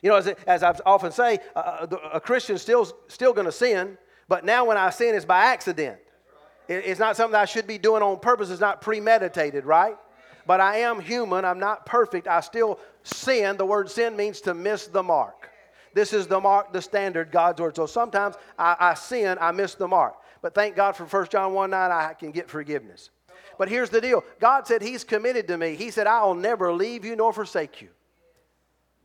You 0.04 0.12
know, 0.12 0.18
as, 0.18 0.28
as 0.46 0.62
I 0.62 0.76
often 0.86 1.12
say, 1.12 1.40
uh, 1.56 1.88
a 2.14 2.20
Christian's 2.20 2.62
still, 2.62 2.88
still 3.08 3.34
going 3.34 3.46
to 3.46 3.52
sin, 3.52 3.98
but 4.28 4.46
now 4.46 4.66
when 4.66 4.78
I 4.78 4.92
sin, 4.92 5.16
it's 5.16 5.26
by 5.26 5.46
accident. 5.46 5.98
It's 6.68 7.00
not 7.00 7.16
something 7.16 7.36
I 7.36 7.46
should 7.46 7.66
be 7.66 7.78
doing 7.78 8.04
on 8.04 8.20
purpose. 8.20 8.50
It's 8.50 8.62
not 8.62 8.82
premeditated, 8.82 9.66
right? 9.66 9.96
But 10.46 10.60
I 10.60 10.78
am 10.78 11.00
human. 11.00 11.46
I'm 11.46 11.60
not 11.60 11.86
perfect. 11.86 12.28
I 12.28 12.42
still 12.42 12.80
sin. 13.04 13.58
The 13.58 13.66
word 13.66 13.90
sin 13.90 14.16
means 14.16 14.42
to 14.42 14.54
miss 14.54 14.88
the 14.88 15.02
mark. 15.02 15.50
This 15.94 16.14
is 16.14 16.28
the 16.28 16.40
mark, 16.40 16.74
the 16.74 16.82
standard, 16.82 17.32
God's 17.32 17.60
word. 17.60 17.76
So 17.76 17.86
sometimes 17.86 18.36
I, 18.60 18.76
I 18.80 18.94
sin, 18.94 19.38
I 19.42 19.52
miss 19.52 19.76
the 19.76 19.88
mark. 19.88 20.16
But 20.42 20.54
thank 20.54 20.76
God 20.76 20.96
for 20.96 21.06
1 21.06 21.28
John 21.30 21.54
1 21.54 21.70
9, 21.70 21.92
I 21.92 22.14
can 22.14 22.32
get 22.32 22.50
forgiveness. 22.50 23.10
But 23.58 23.70
here's 23.70 23.90
the 23.90 24.02
deal 24.02 24.24
God 24.40 24.68
said 24.68 24.82
He's 24.82 25.04
committed 25.04 25.48
to 25.48 25.58
me. 25.58 25.76
He 25.76 25.92
said, 25.92 26.08
I'll 26.08 26.36
never 26.36 26.72
leave 26.72 27.06
you 27.06 27.16
nor 27.16 27.34
forsake 27.34 27.82
you. 27.82 27.90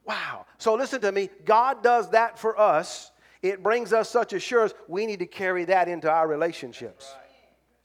Wow. 0.05 0.47
So 0.59 0.75
listen 0.75 1.01
to 1.03 1.13
me. 1.13 1.31
God 1.45 1.83
does 1.83 2.11
that 2.11 2.39
for 2.39 2.59
us. 2.59 3.13
It 3.41 3.63
brings 3.63 3.93
us 3.93 4.09
such 4.09 4.33
assurance. 4.33 4.73
We 4.89 5.07
need 5.07 5.21
to 5.21 5.27
carry 5.27 5.65
that 5.67 5.89
into 5.89 6.11
our 6.11 6.29
relationships. 6.29 7.07
That's 7.07 7.15
right. 7.15 7.23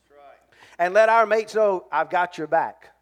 That's 0.10 0.20
right. 0.20 0.86
And 0.86 0.94
let 0.94 1.10
our 1.10 1.26
mates 1.26 1.56
know, 1.56 1.86
I've 1.92 2.10
got 2.10 2.38
your 2.38 2.48
back. 2.48 2.94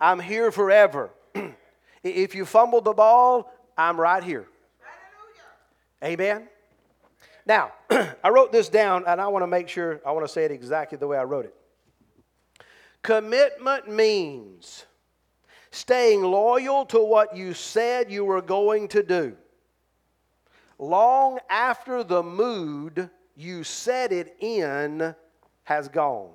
I'm 0.00 0.20
here 0.20 0.50
forever. 0.50 1.10
if 2.02 2.34
you 2.34 2.44
fumble 2.44 2.80
the 2.80 2.92
ball, 2.92 3.52
I'm 3.76 3.98
right 3.98 4.22
here. 4.22 4.46
Amen. 6.02 6.48
Now, 7.46 7.72
I 7.90 8.28
wrote 8.28 8.52
this 8.52 8.68
down 8.68 9.04
and 9.06 9.20
I 9.20 9.28
want 9.28 9.42
to 9.42 9.46
make 9.46 9.68
sure, 9.68 10.00
I 10.06 10.12
want 10.12 10.26
to 10.26 10.32
say 10.32 10.44
it 10.44 10.50
exactly 10.50 10.98
the 10.98 11.06
way 11.06 11.16
I 11.16 11.24
wrote 11.24 11.46
it. 11.46 11.54
Commitment 13.04 13.86
means 13.86 14.86
staying 15.70 16.22
loyal 16.22 16.86
to 16.86 16.98
what 17.04 17.36
you 17.36 17.52
said 17.52 18.10
you 18.10 18.24
were 18.24 18.40
going 18.40 18.88
to 18.88 19.02
do. 19.02 19.36
Long 20.78 21.38
after 21.50 22.02
the 22.02 22.22
mood 22.22 23.10
you 23.36 23.62
set 23.62 24.10
it 24.10 24.34
in 24.40 25.14
has 25.64 25.86
gone. 25.88 26.30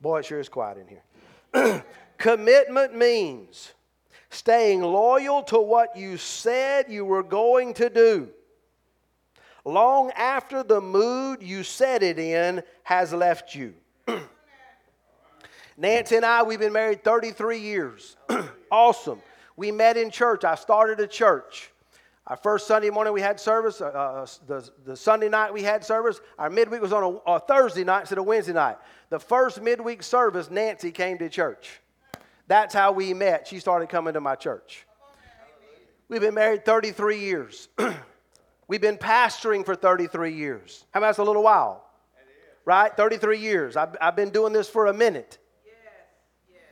Boy, 0.00 0.20
it 0.20 0.26
sure 0.26 0.38
is 0.38 0.48
quiet 0.48 0.78
in 0.78 0.86
here. 0.86 1.84
Commitment 2.18 2.94
means 2.94 3.72
staying 4.30 4.80
loyal 4.80 5.42
to 5.42 5.58
what 5.58 5.96
you 5.96 6.18
said 6.18 6.86
you 6.88 7.04
were 7.04 7.24
going 7.24 7.74
to 7.74 7.90
do 7.90 8.28
long 9.68 10.10
after 10.12 10.62
the 10.62 10.80
mood 10.80 11.42
you 11.42 11.62
set 11.62 12.02
it 12.02 12.18
in 12.18 12.62
has 12.82 13.12
left 13.12 13.54
you. 13.54 13.74
Nancy 15.76 16.16
and 16.16 16.24
I, 16.24 16.42
we've 16.42 16.58
been 16.58 16.72
married 16.72 17.04
33 17.04 17.58
years. 17.58 18.16
awesome. 18.70 19.20
We 19.56 19.70
met 19.70 19.96
in 19.96 20.10
church. 20.10 20.44
I 20.44 20.54
started 20.54 21.00
a 21.00 21.06
church. 21.06 21.70
Our 22.26 22.36
first 22.36 22.66
Sunday 22.66 22.90
morning 22.90 23.12
we 23.12 23.20
had 23.20 23.38
service. 23.38 23.80
Uh, 23.80 23.86
uh, 23.86 24.26
the, 24.46 24.68
the 24.84 24.96
Sunday 24.96 25.28
night 25.28 25.52
we 25.52 25.62
had 25.62 25.84
service. 25.84 26.20
Our 26.38 26.50
midweek 26.50 26.82
was 26.82 26.92
on 26.92 27.20
a, 27.26 27.32
a 27.32 27.40
Thursday 27.40 27.84
night 27.84 28.00
instead 28.00 28.18
of 28.18 28.24
Wednesday 28.24 28.52
night. 28.52 28.76
The 29.10 29.18
first 29.18 29.62
midweek 29.62 30.02
service, 30.02 30.50
Nancy 30.50 30.90
came 30.90 31.18
to 31.18 31.28
church. 31.28 31.80
That's 32.46 32.74
how 32.74 32.92
we 32.92 33.14
met. 33.14 33.46
She 33.46 33.58
started 33.58 33.88
coming 33.88 34.14
to 34.14 34.20
my 34.20 34.34
church. 34.34 34.86
We've 36.08 36.20
been 36.20 36.34
married 36.34 36.64
33 36.64 37.18
years. 37.20 37.68
We've 38.68 38.80
been 38.80 38.98
pastoring 38.98 39.64
for 39.64 39.74
33 39.74 40.34
years. 40.34 40.84
How 40.92 41.00
about 41.00 41.18
a 41.18 41.24
little 41.24 41.42
while? 41.42 41.84
Right? 42.66 42.94
33 42.94 43.38
years. 43.38 43.76
I've, 43.76 43.96
I've 43.98 44.14
been 44.14 44.28
doing 44.28 44.52
this 44.52 44.68
for 44.68 44.86
a 44.86 44.92
minute. 44.92 45.38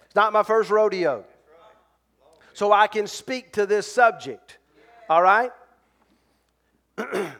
It's 0.05 0.15
not 0.15 0.33
my 0.33 0.43
first 0.43 0.71
rodeo. 0.71 1.25
So 2.53 2.71
I 2.71 2.87
can 2.87 3.07
speak 3.07 3.55
to 3.55 3.65
this 3.65 3.91
subject. 3.91 4.59
All 5.09 5.23
right? 5.23 5.51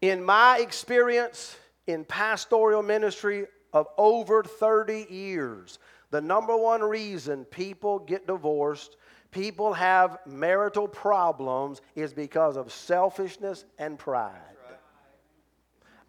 in 0.00 0.22
my 0.22 0.58
experience 0.58 1.56
in 1.86 2.04
pastoral 2.04 2.82
ministry 2.82 3.46
of 3.72 3.86
over 3.96 4.42
30 4.42 5.06
years, 5.10 5.78
the 6.10 6.20
number 6.20 6.56
one 6.56 6.82
reason 6.82 7.44
people 7.44 7.98
get 8.00 8.26
divorced, 8.26 8.96
people 9.34 9.72
have 9.74 10.18
marital 10.24 10.86
problems, 10.86 11.82
is 11.96 12.14
because 12.14 12.56
of 12.56 12.72
selfishness 12.72 13.64
and 13.78 13.98
pride. 13.98 14.32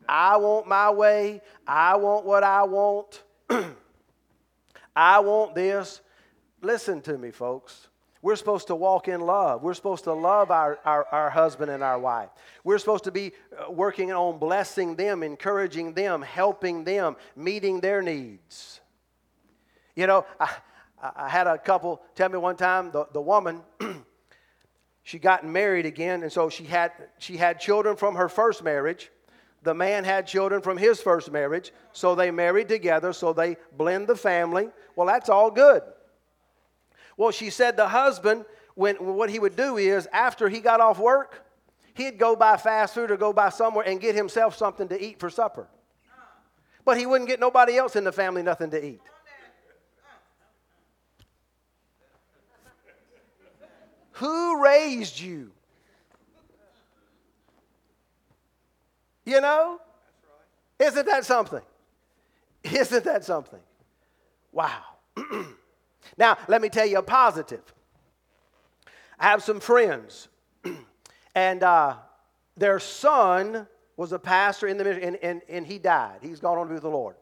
I 0.08 0.38
want 0.38 0.68
my 0.68 0.92
way. 0.92 1.42
I 1.68 1.96
want 1.96 2.26
what 2.26 2.44
I 2.44 2.64
want. 2.64 3.24
I 4.96 5.20
want 5.20 5.56
this. 5.56 6.02
Listen 6.62 7.02
to 7.02 7.18
me, 7.18 7.32
folks. 7.32 7.88
We're 8.22 8.36
supposed 8.36 8.68
to 8.68 8.76
walk 8.76 9.08
in 9.08 9.22
love. 9.22 9.64
We're 9.64 9.74
supposed 9.74 10.04
to 10.06 10.14
love 10.14 10.52
our, 10.52 10.80
our, 10.86 11.08
our 11.12 11.30
husband 11.30 11.72
and 11.72 11.84
our 11.84 12.00
wife. 12.00 12.30
We're 12.64 12.80
supposed 12.80 13.04
to 13.06 13.12
be 13.12 13.34
uh, 13.58 13.72
working 13.72 14.12
on 14.14 14.38
blessing 14.38 14.96
them, 14.96 15.24
encouraging 15.24 15.94
them, 15.94 16.22
helping 16.22 16.84
them, 16.84 17.16
meeting 17.36 17.82
their 17.82 18.02
needs. 18.02 18.82
You 19.96 20.08
know, 20.08 20.26
I, 20.40 20.50
I 21.16 21.30
had 21.30 21.48
a 21.48 21.58
couple 21.58 22.02
tell 22.16 22.30
me 22.30 22.38
one 22.38 22.56
time 22.56 22.92
the, 22.92 23.08
the 23.14 23.22
woman, 23.22 23.62
she 25.04 25.20
got 25.20 25.46
married 25.46 25.86
again, 25.86 26.24
and 26.24 26.32
so 26.32 26.50
she 26.50 26.64
had, 26.64 26.92
she 27.18 27.38
had 27.38 27.60
children 27.60 27.96
from 27.96 28.16
her 28.16 28.30
first 28.30 28.64
marriage. 28.64 29.12
The 29.64 29.74
man 29.74 30.04
had 30.04 30.28
children 30.28 30.62
from 30.62 30.78
his 30.78 31.02
first 31.02 31.32
marriage, 31.32 31.72
so 31.92 32.14
they 32.16 32.30
married 32.32 32.70
together, 32.70 33.14
so 33.14 33.34
they 33.34 33.58
blend 33.76 34.08
the 34.08 34.16
family. 34.16 34.70
Well, 34.96 35.08
that's 35.08 35.30
all 35.30 35.50
good. 35.50 35.82
Well, 37.18 37.32
she 37.32 37.50
said 37.50 37.78
the 37.78 37.88
husband, 37.88 38.46
when, 38.76 38.96
what 38.98 39.30
he 39.30 39.40
would 39.40 39.56
do 39.56 39.78
is 39.78 40.08
after 40.14 40.50
he 40.50 40.60
got 40.60 40.82
off 40.82 41.00
work, 41.00 41.46
he'd 41.96 42.20
go 42.20 42.36
buy 42.36 42.58
fast 42.58 42.94
food 42.94 43.10
or 43.10 43.18
go 43.18 43.34
buy 43.34 43.50
somewhere 43.50 43.88
and 43.88 44.00
get 44.00 44.16
himself 44.16 44.56
something 44.56 44.88
to 44.90 45.04
eat 45.04 45.20
for 45.20 45.30
supper. 45.30 45.68
But 46.84 46.98
he 46.98 47.06
wouldn't 47.06 47.28
get 47.28 47.40
nobody 47.40 47.78
else 47.78 47.96
in 47.96 48.04
the 48.04 48.12
family 48.12 48.44
nothing 48.44 48.70
to 48.70 48.86
eat. 48.86 49.02
Who 54.16 54.64
raised 54.64 55.20
you? 55.20 55.52
You 59.26 59.42
know? 59.42 59.80
Isn't 60.80 61.06
that 61.06 61.26
something? 61.26 61.62
Isn't 62.64 63.04
that 63.06 63.24
something? 63.24 63.60
Wow. 64.52 64.84
Now, 66.18 66.38
let 66.48 66.62
me 66.62 66.70
tell 66.70 66.86
you 66.86 67.00
a 67.00 67.04
positive. 67.04 67.62
I 69.20 69.26
have 69.26 69.44
some 69.44 69.60
friends, 69.60 70.28
and 71.36 71.64
uh, 71.64 71.96
their 72.56 72.80
son 72.80 73.68
was 73.98 74.12
a 74.12 74.20
pastor 74.20 74.68
in 74.68 74.78
the 74.78 74.84
ministry, 74.84 75.08
and, 75.08 75.16
and, 75.18 75.42
and 75.50 75.66
he 75.66 75.80
died. 75.80 76.20
He's 76.22 76.40
gone 76.40 76.58
on 76.58 76.66
to 76.66 76.70
be 76.70 76.74
with 76.76 76.84
the 76.84 76.90
Lord. 76.90 77.16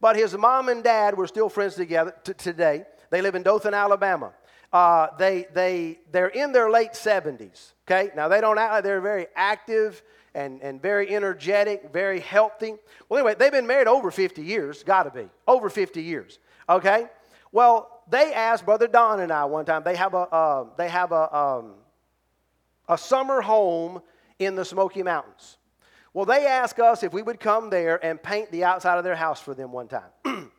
But 0.00 0.16
his 0.16 0.36
mom 0.36 0.68
and 0.68 0.82
dad 0.82 1.16
were 1.16 1.26
still 1.26 1.48
friends 1.48 1.74
together 1.74 2.14
t- 2.24 2.34
today. 2.34 2.84
They 3.10 3.22
live 3.22 3.34
in 3.34 3.42
Dothan, 3.42 3.74
Alabama. 3.74 4.32
Uh, 4.72 5.08
they, 5.18 5.46
they, 5.54 5.98
they're 6.12 6.28
in 6.28 6.52
their 6.52 6.70
late 6.70 6.92
70s, 6.92 7.72
okay? 7.86 8.10
Now, 8.16 8.28
they 8.28 8.40
don't 8.40 8.58
act 8.58 8.84
they're 8.84 9.00
very 9.00 9.26
active 9.34 10.02
and, 10.34 10.60
and 10.60 10.82
very 10.82 11.14
energetic, 11.14 11.92
very 11.92 12.20
healthy. 12.20 12.74
Well, 13.08 13.18
anyway, 13.18 13.36
they've 13.38 13.52
been 13.52 13.66
married 13.66 13.88
over 13.88 14.10
50 14.10 14.42
years, 14.42 14.82
got 14.82 15.04
to 15.04 15.10
be, 15.10 15.28
over 15.46 15.70
50 15.70 16.02
years, 16.02 16.38
okay? 16.68 17.06
Well, 17.52 18.02
they 18.08 18.34
asked 18.34 18.64
Brother 18.64 18.86
Don 18.86 19.20
and 19.20 19.32
I 19.32 19.44
one 19.46 19.64
time, 19.64 19.82
they 19.84 19.96
have 19.96 20.14
a, 20.14 20.18
uh, 20.18 20.66
they 20.76 20.88
have 20.88 21.12
a, 21.12 21.34
um, 21.34 21.72
a 22.88 22.98
summer 22.98 23.40
home 23.40 24.02
in 24.38 24.54
the 24.54 24.64
Smoky 24.64 25.02
Mountains. 25.02 25.58
Well, 26.12 26.24
they 26.24 26.46
asked 26.46 26.78
us 26.80 27.02
if 27.02 27.12
we 27.12 27.22
would 27.22 27.40
come 27.40 27.70
there 27.70 28.04
and 28.04 28.22
paint 28.22 28.50
the 28.50 28.64
outside 28.64 28.98
of 28.98 29.04
their 29.04 29.16
house 29.16 29.40
for 29.40 29.54
them 29.54 29.70
one 29.70 29.88
time. 29.88 30.10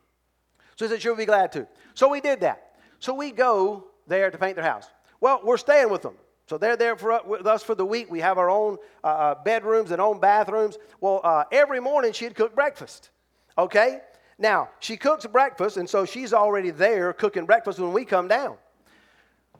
so 0.75 0.85
I 0.85 0.89
said, 0.89 1.01
sure, 1.01 1.13
we'd 1.13 1.23
be 1.23 1.25
glad 1.25 1.51
to. 1.53 1.67
So 1.93 2.09
we 2.09 2.21
did 2.21 2.41
that. 2.41 2.75
So 2.99 3.13
we 3.13 3.31
go 3.31 3.85
there 4.07 4.31
to 4.31 4.37
paint 4.37 4.55
their 4.55 4.65
house. 4.65 4.87
Well, 5.19 5.41
we're 5.43 5.57
staying 5.57 5.89
with 5.89 6.01
them. 6.01 6.15
So 6.47 6.57
they're 6.57 6.77
there 6.77 6.95
for, 6.95 7.21
with 7.25 7.45
us 7.45 7.61
for 7.61 7.75
the 7.75 7.85
week. 7.85 8.09
We 8.09 8.21
have 8.21 8.37
our 8.37 8.49
own 8.49 8.77
uh, 9.03 9.07
uh 9.07 9.35
bedrooms 9.43 9.91
and 9.91 10.01
own 10.01 10.19
bathrooms. 10.19 10.77
Well, 11.01 11.21
uh, 11.23 11.43
every 11.51 11.79
morning 11.79 12.13
she'd 12.13 12.35
cook 12.35 12.55
breakfast. 12.55 13.09
Okay? 13.57 13.99
Now, 14.39 14.69
she 14.79 14.97
cooks 14.97 15.25
breakfast, 15.25 15.77
and 15.77 15.89
so 15.89 16.05
she's 16.05 16.31
already 16.31 16.69
there 16.69 17.11
cooking 17.11 17.45
breakfast 17.45 17.79
when 17.79 17.91
we 17.91 18.05
come 18.05 18.27
down. 18.27 18.55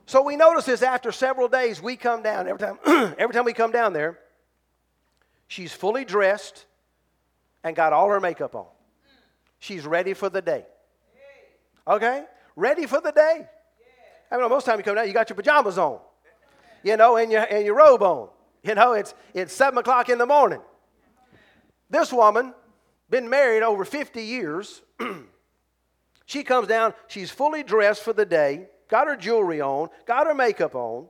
So 0.06 0.22
we 0.22 0.36
notice 0.36 0.64
this 0.64 0.82
after 0.82 1.12
several 1.12 1.48
days, 1.48 1.82
we 1.82 1.96
come 1.96 2.22
down. 2.22 2.48
Every 2.48 2.58
time, 2.58 2.78
every 3.18 3.34
time 3.34 3.44
we 3.44 3.52
come 3.52 3.72
down 3.72 3.92
there, 3.92 4.18
she's 5.48 5.72
fully 5.72 6.04
dressed 6.04 6.64
and 7.64 7.76
got 7.76 7.92
all 7.92 8.08
her 8.08 8.20
makeup 8.20 8.54
on. 8.54 8.66
She's 9.58 9.84
ready 9.84 10.14
for 10.14 10.30
the 10.30 10.40
day. 10.40 10.64
Okay? 11.86 12.24
Ready 12.56 12.86
for 12.86 13.00
the 13.00 13.12
day. 13.12 13.46
I 14.30 14.36
mean, 14.36 14.48
most 14.48 14.66
time 14.66 14.78
you 14.78 14.84
come 14.84 14.96
down, 14.96 15.06
you 15.06 15.14
got 15.14 15.28
your 15.28 15.36
pajamas 15.36 15.78
on, 15.78 15.98
you 16.82 16.96
know, 16.96 17.16
and 17.16 17.32
your, 17.32 17.42
and 17.42 17.64
your 17.64 17.76
robe 17.76 18.02
on. 18.02 18.28
You 18.62 18.74
know, 18.74 18.92
it's, 18.92 19.14
it's 19.34 19.52
7 19.52 19.78
o'clock 19.78 20.08
in 20.08 20.18
the 20.18 20.26
morning. 20.26 20.60
This 21.90 22.12
woman 22.12 22.54
been 23.08 23.28
married 23.28 23.62
over 23.62 23.84
50 23.84 24.22
years. 24.22 24.82
she 26.26 26.42
comes 26.42 26.68
down, 26.68 26.92
she's 27.06 27.30
fully 27.30 27.62
dressed 27.62 28.02
for 28.02 28.12
the 28.12 28.26
day, 28.26 28.66
got 28.88 29.06
her 29.06 29.16
jewelry 29.16 29.60
on, 29.60 29.88
got 30.06 30.26
her 30.26 30.34
makeup 30.34 30.74
on. 30.74 31.06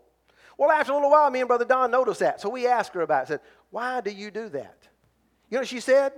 Well, 0.57 0.71
after 0.71 0.93
a 0.93 0.97
little 0.97 1.11
while, 1.11 1.31
me 1.31 1.41
and 1.41 1.49
Brother 1.49 1.65
Don 1.65 1.91
noticed 1.91 2.21
that. 2.21 2.41
So 2.41 2.49
we 2.49 2.67
asked 2.67 2.93
her 2.95 3.01
about 3.01 3.25
it. 3.25 3.29
Said, 3.29 3.41
Why 3.71 4.01
do 4.01 4.11
you 4.11 4.31
do 4.31 4.49
that? 4.49 4.89
You 5.49 5.57
know 5.57 5.61
what 5.61 5.69
she 5.69 5.81
said? 5.81 6.13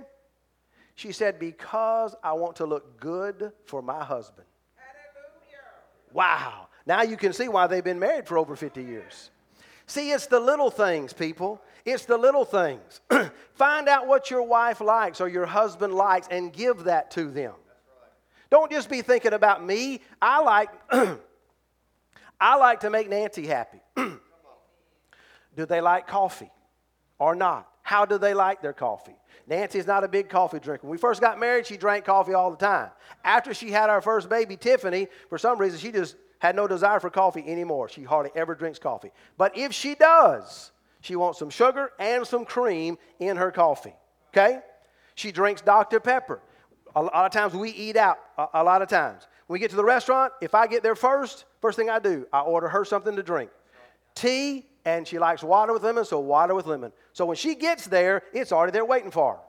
She 0.95 1.11
said, 1.11 1.37
Because 1.37 2.15
I 2.23 2.33
want 2.33 2.55
to 2.57 2.65
look 2.65 2.99
good 2.99 3.51
for 3.65 3.83
my 3.83 4.03
husband. 4.03 4.47
Hallelujah. 4.75 5.61
Wow. 6.11 6.67
Now 6.85 7.03
you 7.03 7.17
can 7.17 7.33
see 7.33 7.47
why 7.47 7.67
they've 7.67 7.83
been 7.83 7.99
married 7.99 8.27
for 8.27 8.37
over 8.37 8.55
50 8.55 8.83
years. 8.83 9.29
See, 9.87 10.11
it's 10.11 10.27
the 10.27 10.39
little 10.39 10.71
things, 10.71 11.13
people. 11.13 11.61
It's 11.85 12.05
the 12.05 12.17
little 12.17 12.45
things. 12.45 13.01
Find 13.55 13.87
out 13.87 14.07
what 14.07 14.31
your 14.31 14.43
wife 14.43 14.79
likes 14.79 15.19
or 15.19 15.27
your 15.27 15.45
husband 15.45 15.93
likes 15.93 16.27
and 16.31 16.53
give 16.53 16.85
that 16.85 17.11
to 17.11 17.29
them. 17.29 17.53
Don't 18.49 18.71
just 18.71 18.89
be 18.89 19.01
thinking 19.01 19.33
about 19.33 19.65
me. 19.65 20.01
I 20.21 20.41
like 20.41 20.69
I 22.39 22.55
like 22.55 22.81
to 22.81 22.89
make 22.89 23.09
Nancy 23.09 23.45
happy. 23.45 23.79
do 23.95 25.65
they 25.65 25.81
like 25.81 26.07
coffee 26.07 26.51
or 27.19 27.35
not? 27.35 27.67
How 27.83 28.05
do 28.05 28.17
they 28.17 28.33
like 28.33 28.61
their 28.61 28.73
coffee? 28.73 29.15
Nancy's 29.47 29.87
not 29.87 30.03
a 30.03 30.07
big 30.07 30.29
coffee 30.29 30.59
drinker. 30.59 30.87
When 30.87 30.91
we 30.91 30.97
first 30.97 31.21
got 31.21 31.39
married, 31.39 31.67
she 31.67 31.77
drank 31.77 32.05
coffee 32.05 32.33
all 32.33 32.51
the 32.51 32.57
time. 32.57 32.89
After 33.23 33.53
she 33.53 33.71
had 33.71 33.89
our 33.89 34.01
first 34.01 34.29
baby, 34.29 34.55
Tiffany, 34.55 35.07
for 35.29 35.37
some 35.37 35.57
reason, 35.57 35.79
she 35.79 35.91
just 35.91 36.15
had 36.41 36.55
no 36.55 36.67
desire 36.67 36.99
for 36.99 37.09
coffee 37.09 37.43
anymore. 37.47 37.87
She 37.87 38.03
hardly 38.03 38.31
ever 38.35 38.55
drinks 38.55 38.79
coffee. 38.79 39.11
But 39.37 39.55
if 39.55 39.71
she 39.71 39.93
does, 39.95 40.71
she 41.01 41.15
wants 41.15 41.37
some 41.39 41.51
sugar 41.51 41.91
and 41.99 42.25
some 42.25 42.45
cream 42.45 42.97
in 43.19 43.37
her 43.37 43.51
coffee. 43.51 43.93
Okay? 44.29 44.59
She 45.15 45.31
drinks 45.31 45.61
Dr. 45.61 45.99
Pepper. 45.99 46.41
A 46.95 47.03
lot 47.03 47.25
of 47.25 47.31
times 47.31 47.53
we 47.53 47.69
eat 47.69 47.95
out, 47.95 48.17
a 48.53 48.63
lot 48.63 48.81
of 48.81 48.89
times. 48.89 49.27
When 49.47 49.55
we 49.55 49.59
get 49.59 49.69
to 49.69 49.75
the 49.75 49.85
restaurant, 49.85 50.33
if 50.41 50.55
I 50.55 50.67
get 50.67 50.83
there 50.83 50.95
first, 50.95 51.45
first 51.61 51.77
thing 51.77 51.89
I 51.89 51.99
do, 51.99 52.25
I 52.33 52.41
order 52.41 52.67
her 52.67 52.83
something 52.83 53.15
to 53.15 53.23
drink. 53.23 53.51
Tea, 54.15 54.65
and 54.83 55.07
she 55.07 55.19
likes 55.19 55.43
water 55.43 55.71
with 55.71 55.83
lemon, 55.83 56.03
so 56.03 56.19
water 56.19 56.55
with 56.55 56.65
lemon. 56.65 56.91
So 57.13 57.25
when 57.25 57.37
she 57.37 57.55
gets 57.55 57.85
there, 57.85 58.23
it's 58.33 58.51
already 58.51 58.71
there 58.71 58.83
waiting 58.83 59.11
for 59.11 59.35
her. 59.35 59.39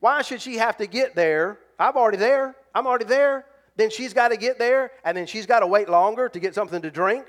Why 0.00 0.22
should 0.22 0.42
she 0.42 0.56
have 0.56 0.76
to 0.78 0.86
get 0.86 1.14
there 1.14 1.58
I'm 1.78 1.96
already 1.96 2.16
there. 2.16 2.56
I'm 2.74 2.86
already 2.86 3.04
there. 3.04 3.46
Then 3.78 3.90
she's 3.90 4.12
got 4.12 4.28
to 4.28 4.36
get 4.36 4.58
there, 4.58 4.90
and 5.04 5.16
then 5.16 5.26
she's 5.26 5.46
got 5.46 5.60
to 5.60 5.66
wait 5.66 5.88
longer 5.88 6.28
to 6.28 6.40
get 6.40 6.52
something 6.52 6.82
to 6.82 6.90
drink. 6.90 7.24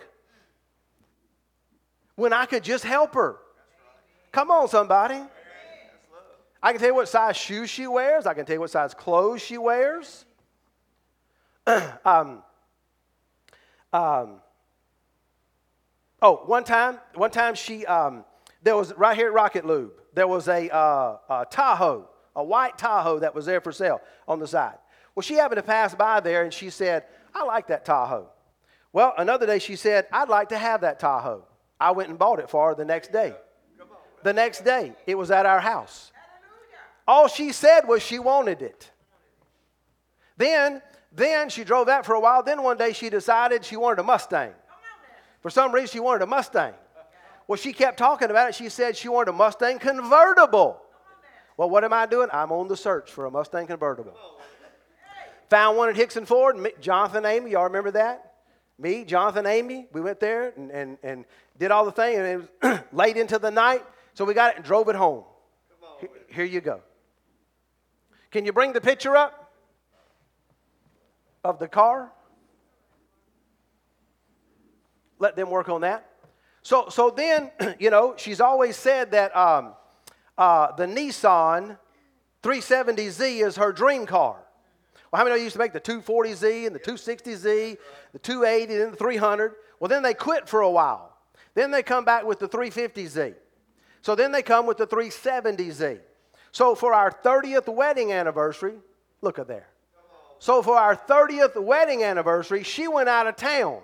When 2.15 2.33
I 2.33 2.47
could 2.47 2.63
just 2.63 2.83
help 2.83 3.13
her. 3.13 3.37
Come 4.31 4.49
on, 4.49 4.67
somebody. 4.67 5.21
I 6.61 6.71
can 6.71 6.79
tell 6.79 6.89
you 6.89 6.95
what 6.95 7.07
size 7.07 7.37
shoes 7.37 7.69
she 7.69 7.85
wears. 7.85 8.25
I 8.25 8.33
can 8.33 8.47
tell 8.47 8.55
you 8.55 8.59
what 8.61 8.71
size 8.71 8.95
clothes 8.95 9.43
she 9.43 9.59
wears. 9.59 10.25
um, 12.03 12.41
um, 13.93 14.41
oh, 16.23 16.41
one 16.47 16.63
time, 16.63 16.97
one 17.13 17.29
time 17.29 17.53
she, 17.53 17.85
um, 17.85 18.25
there 18.63 18.75
was 18.75 18.91
right 18.95 19.15
here 19.15 19.27
at 19.27 19.33
Rocket 19.33 19.65
Lube, 19.65 19.91
there 20.15 20.27
was 20.27 20.47
a, 20.47 20.67
uh, 20.75 21.17
a 21.29 21.45
Tahoe, 21.47 22.09
a 22.35 22.43
white 22.43 22.75
Tahoe 22.75 23.19
that 23.19 23.35
was 23.35 23.45
there 23.45 23.61
for 23.61 23.71
sale 23.71 24.01
on 24.27 24.39
the 24.39 24.47
side. 24.47 24.79
Well, 25.19 25.23
she 25.23 25.33
happened 25.33 25.57
to 25.57 25.63
pass 25.63 25.93
by 25.93 26.21
there 26.21 26.43
and 26.43 26.53
she 26.53 26.69
said, 26.69 27.03
I 27.35 27.43
like 27.43 27.67
that 27.67 27.83
Tahoe. 27.83 28.29
Well, 28.93 29.13
another 29.17 29.45
day 29.45 29.59
she 29.59 29.75
said, 29.75 30.07
I'd 30.13 30.29
like 30.29 30.47
to 30.47 30.57
have 30.57 30.79
that 30.79 30.97
Tahoe. 30.97 31.43
I 31.77 31.91
went 31.91 32.07
and 32.07 32.17
bought 32.17 32.39
it 32.39 32.49
for 32.49 32.69
her 32.69 32.73
the 32.75 32.85
next 32.85 33.11
day. 33.11 33.33
The 34.23 34.31
next 34.31 34.63
day, 34.63 34.93
it 35.05 35.15
was 35.15 35.29
at 35.29 35.45
our 35.45 35.59
house. 35.59 36.13
All 37.05 37.27
she 37.27 37.51
said 37.51 37.81
was 37.85 38.01
she 38.01 38.17
wanted 38.17 38.61
it. 38.61 38.91
Then, 40.37 40.81
then 41.11 41.49
she 41.49 41.65
drove 41.65 41.87
that 41.87 42.05
for 42.05 42.15
a 42.15 42.19
while. 42.21 42.41
Then 42.41 42.63
one 42.63 42.77
day 42.77 42.93
she 42.93 43.09
decided 43.09 43.65
she 43.65 43.75
wanted 43.75 43.99
a 43.99 44.03
Mustang. 44.03 44.53
For 45.41 45.49
some 45.49 45.73
reason, 45.73 45.89
she 45.89 45.99
wanted 45.99 46.23
a 46.23 46.27
Mustang. 46.27 46.75
Well, 47.45 47.57
she 47.57 47.73
kept 47.73 47.99
talking 47.99 48.29
about 48.29 48.47
it. 48.47 48.55
She 48.55 48.69
said 48.69 48.95
she 48.95 49.09
wanted 49.09 49.31
a 49.31 49.33
Mustang 49.33 49.79
convertible. 49.79 50.81
Well, 51.57 51.69
what 51.69 51.83
am 51.83 51.91
I 51.91 52.05
doing? 52.05 52.29
I'm 52.31 52.53
on 52.53 52.69
the 52.69 52.77
search 52.77 53.11
for 53.11 53.25
a 53.25 53.31
Mustang 53.31 53.67
convertible. 53.67 54.13
Found 55.49 55.77
one 55.77 55.89
at 55.89 55.95
Hickson 55.95 56.25
Ford. 56.25 56.57
Jonathan 56.79 57.25
Amy, 57.25 57.51
y'all 57.51 57.63
remember 57.63 57.91
that? 57.91 58.33
Me, 58.77 59.03
Jonathan 59.03 59.45
Amy, 59.45 59.87
we 59.91 59.99
went 59.99 60.19
there 60.19 60.53
and, 60.55 60.71
and, 60.71 60.97
and 61.03 61.25
did 61.57 61.71
all 61.71 61.83
the 61.83 61.91
thing, 61.91 62.17
and 62.17 62.25
it 62.25 62.37
was 62.63 62.79
late 62.93 63.17
into 63.17 63.37
the 63.37 63.51
night, 63.51 63.83
so 64.13 64.23
we 64.23 64.33
got 64.33 64.51
it 64.51 64.57
and 64.57 64.65
drove 64.65 64.87
it 64.87 64.95
home. 64.95 65.25
On, 65.83 66.07
Here 66.29 66.45
you 66.45 66.61
go. 66.61 66.81
Can 68.31 68.45
you 68.45 68.53
bring 68.53 68.73
the 68.73 68.79
picture 68.79 69.17
up 69.17 69.51
of 71.43 71.59
the 71.59 71.67
car? 71.67 72.11
Let 75.17 75.35
them 75.35 75.49
work 75.49 75.67
on 75.67 75.81
that. 75.81 76.07
So, 76.61 76.87
so 76.89 77.09
then, 77.09 77.51
you 77.79 77.89
know, 77.89 78.13
she's 78.17 78.39
always 78.39 78.77
said 78.77 79.11
that 79.11 79.35
um, 79.35 79.73
uh, 80.37 80.73
the 80.75 80.85
Nissan 80.85 81.77
370Z 82.43 83.45
is 83.45 83.57
her 83.57 83.73
dream 83.73 84.05
car. 84.05 84.37
Well, 85.11 85.19
how 85.19 85.23
many 85.23 85.35
of 85.35 85.39
you 85.39 85.45
used 85.45 85.53
to 85.53 85.59
make 85.59 85.73
the 85.73 85.81
240Z 85.81 86.67
and 86.67 86.75
the 86.75 86.79
260Z, 86.79 87.77
the 88.13 88.19
280 88.19 88.81
and 88.81 88.93
the 88.93 88.97
300? 88.97 89.55
Well, 89.79 89.89
then 89.89 90.03
they 90.03 90.13
quit 90.13 90.47
for 90.47 90.61
a 90.61 90.69
while. 90.69 91.17
Then 91.55 91.71
they 91.71 91.83
come 91.83 92.05
back 92.05 92.25
with 92.25 92.39
the 92.39 92.47
350Z. 92.47 93.35
So 94.01 94.15
then 94.15 94.31
they 94.31 94.41
come 94.41 94.65
with 94.65 94.77
the 94.77 94.87
370Z. 94.87 95.99
So 96.51 96.75
for 96.75 96.93
our 96.93 97.11
30th 97.11 97.73
wedding 97.73 98.11
anniversary, 98.11 98.75
look 99.21 99.39
at 99.39 99.47
there. 99.47 99.67
So 100.39 100.61
for 100.61 100.77
our 100.77 100.95
30th 100.95 101.61
wedding 101.61 102.03
anniversary, 102.03 102.63
she 102.63 102.87
went 102.87 103.09
out 103.09 103.27
of 103.27 103.35
town 103.35 103.81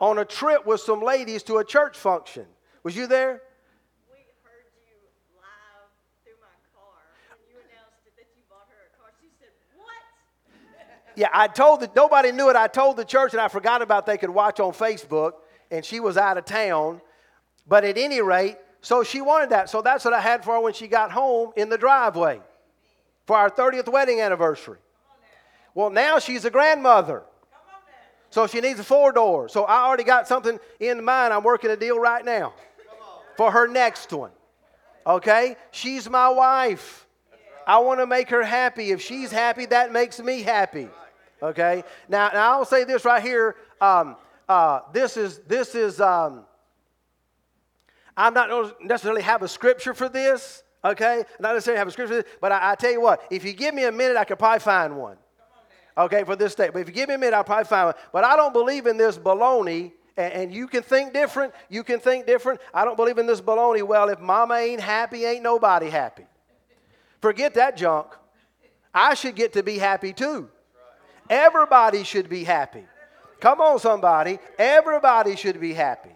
on 0.00 0.18
a 0.18 0.24
trip 0.24 0.66
with 0.66 0.80
some 0.80 1.00
ladies 1.00 1.42
to 1.44 1.58
a 1.58 1.64
church 1.64 1.96
function. 1.96 2.46
Was 2.82 2.96
you 2.96 3.06
there? 3.06 3.40
We 4.10 4.18
heard 4.42 4.66
you 4.74 4.98
live 5.38 5.88
through 6.26 6.36
my 6.42 6.56
car 6.74 6.98
when 7.38 7.46
you 7.48 7.62
announced 7.62 8.02
that 8.04 8.26
you 8.34 8.42
bought 8.50 8.66
her 8.68 8.90
a 8.90 8.92
car. 8.98 9.14
She 9.22 9.30
said, 9.38 9.54
What? 9.78 10.02
Yeah, 11.16 11.28
I 11.32 11.48
told 11.48 11.80
that 11.80 11.94
nobody 11.94 12.32
knew 12.32 12.50
it. 12.50 12.56
I 12.56 12.66
told 12.66 12.96
the 12.96 13.04
church 13.04 13.32
and 13.32 13.40
I 13.40 13.48
forgot 13.48 13.82
about 13.82 14.06
they 14.06 14.18
could 14.18 14.30
watch 14.30 14.60
on 14.60 14.72
Facebook, 14.72 15.32
and 15.70 15.84
she 15.84 16.00
was 16.00 16.16
out 16.16 16.38
of 16.38 16.44
town. 16.44 17.00
But 17.66 17.84
at 17.84 17.96
any 17.96 18.20
rate, 18.20 18.56
so 18.80 19.02
she 19.02 19.20
wanted 19.20 19.50
that. 19.50 19.70
So 19.70 19.80
that's 19.80 20.04
what 20.04 20.12
I 20.12 20.20
had 20.20 20.44
for 20.44 20.54
her 20.54 20.60
when 20.60 20.74
she 20.74 20.88
got 20.88 21.10
home 21.10 21.52
in 21.56 21.68
the 21.68 21.78
driveway 21.78 22.40
for 23.26 23.36
our 23.36 23.50
30th 23.50 23.90
wedding 23.90 24.20
anniversary. 24.20 24.78
Well, 25.74 25.90
now 25.90 26.18
she's 26.18 26.44
a 26.44 26.50
grandmother. 26.50 27.22
So 28.30 28.46
she 28.46 28.60
needs 28.60 28.80
a 28.80 28.84
four 28.84 29.12
door. 29.12 29.48
So 29.48 29.64
I 29.64 29.86
already 29.86 30.04
got 30.04 30.26
something 30.26 30.58
in 30.80 31.04
mind. 31.04 31.32
I'm 31.32 31.44
working 31.44 31.70
a 31.70 31.76
deal 31.76 31.98
right 31.98 32.24
now 32.24 32.52
for 33.36 33.50
her 33.50 33.66
next 33.68 34.12
one. 34.12 34.32
Okay? 35.06 35.56
She's 35.70 36.10
my 36.10 36.28
wife. 36.28 37.06
I 37.66 37.78
want 37.78 38.00
to 38.00 38.06
make 38.06 38.28
her 38.30 38.42
happy. 38.42 38.90
If 38.90 39.00
she's 39.00 39.30
happy, 39.30 39.66
that 39.66 39.92
makes 39.92 40.20
me 40.20 40.42
happy. 40.42 40.88
Okay? 41.44 41.84
Now, 42.08 42.30
now 42.32 42.52
I'll 42.52 42.64
say 42.64 42.84
this 42.84 43.04
right 43.04 43.22
here. 43.22 43.56
Um, 43.80 44.16
uh, 44.48 44.80
this 44.92 45.16
is 45.16 45.38
this 45.46 45.74
is. 45.74 46.00
Um, 46.00 46.44
I'm 48.16 48.34
not 48.34 48.80
necessarily 48.82 49.22
have 49.22 49.42
a 49.42 49.48
scripture 49.48 49.94
for 49.94 50.08
this. 50.08 50.62
Okay, 50.84 51.24
not 51.40 51.54
necessarily 51.54 51.78
have 51.78 51.88
a 51.88 51.90
scripture, 51.90 52.16
for 52.16 52.22
this, 52.22 52.32
but 52.42 52.52
I, 52.52 52.72
I 52.72 52.74
tell 52.74 52.92
you 52.92 53.00
what. 53.00 53.22
If 53.30 53.44
you 53.44 53.54
give 53.54 53.74
me 53.74 53.84
a 53.84 53.92
minute, 53.92 54.18
I 54.18 54.24
could 54.24 54.38
probably 54.38 54.60
find 54.60 54.98
one 54.98 55.16
okay, 55.96 56.24
for 56.24 56.36
this 56.36 56.52
state. 56.52 56.72
But 56.72 56.80
if 56.80 56.88
you 56.88 56.94
give 56.94 57.08
me 57.08 57.14
a 57.14 57.18
minute, 57.18 57.34
I'll 57.34 57.44
probably 57.44 57.64
find 57.64 57.86
one. 57.86 57.94
But 58.12 58.24
I 58.24 58.36
don't 58.36 58.52
believe 58.52 58.86
in 58.86 58.96
this 58.96 59.18
baloney. 59.18 59.92
And 60.16 60.54
you 60.54 60.68
can 60.68 60.84
think 60.84 61.12
different. 61.12 61.52
You 61.68 61.82
can 61.82 61.98
think 61.98 62.24
different. 62.24 62.60
I 62.72 62.84
don't 62.84 62.96
believe 62.96 63.18
in 63.18 63.26
this 63.26 63.40
baloney. 63.40 63.82
Well, 63.82 64.08
if 64.10 64.20
mama 64.20 64.54
ain't 64.54 64.80
happy, 64.80 65.24
ain't 65.24 65.42
nobody 65.42 65.90
happy. 65.90 66.24
Forget 67.20 67.54
that 67.54 67.76
junk. 67.76 68.06
I 68.94 69.14
should 69.14 69.34
get 69.34 69.54
to 69.54 69.64
be 69.64 69.76
happy 69.76 70.12
too. 70.12 70.48
Everybody 71.28 72.04
should 72.04 72.28
be 72.28 72.44
happy. 72.44 72.84
Come 73.40 73.60
on, 73.60 73.78
somebody. 73.78 74.38
Everybody 74.58 75.36
should 75.36 75.60
be 75.60 75.72
happy. 75.72 76.10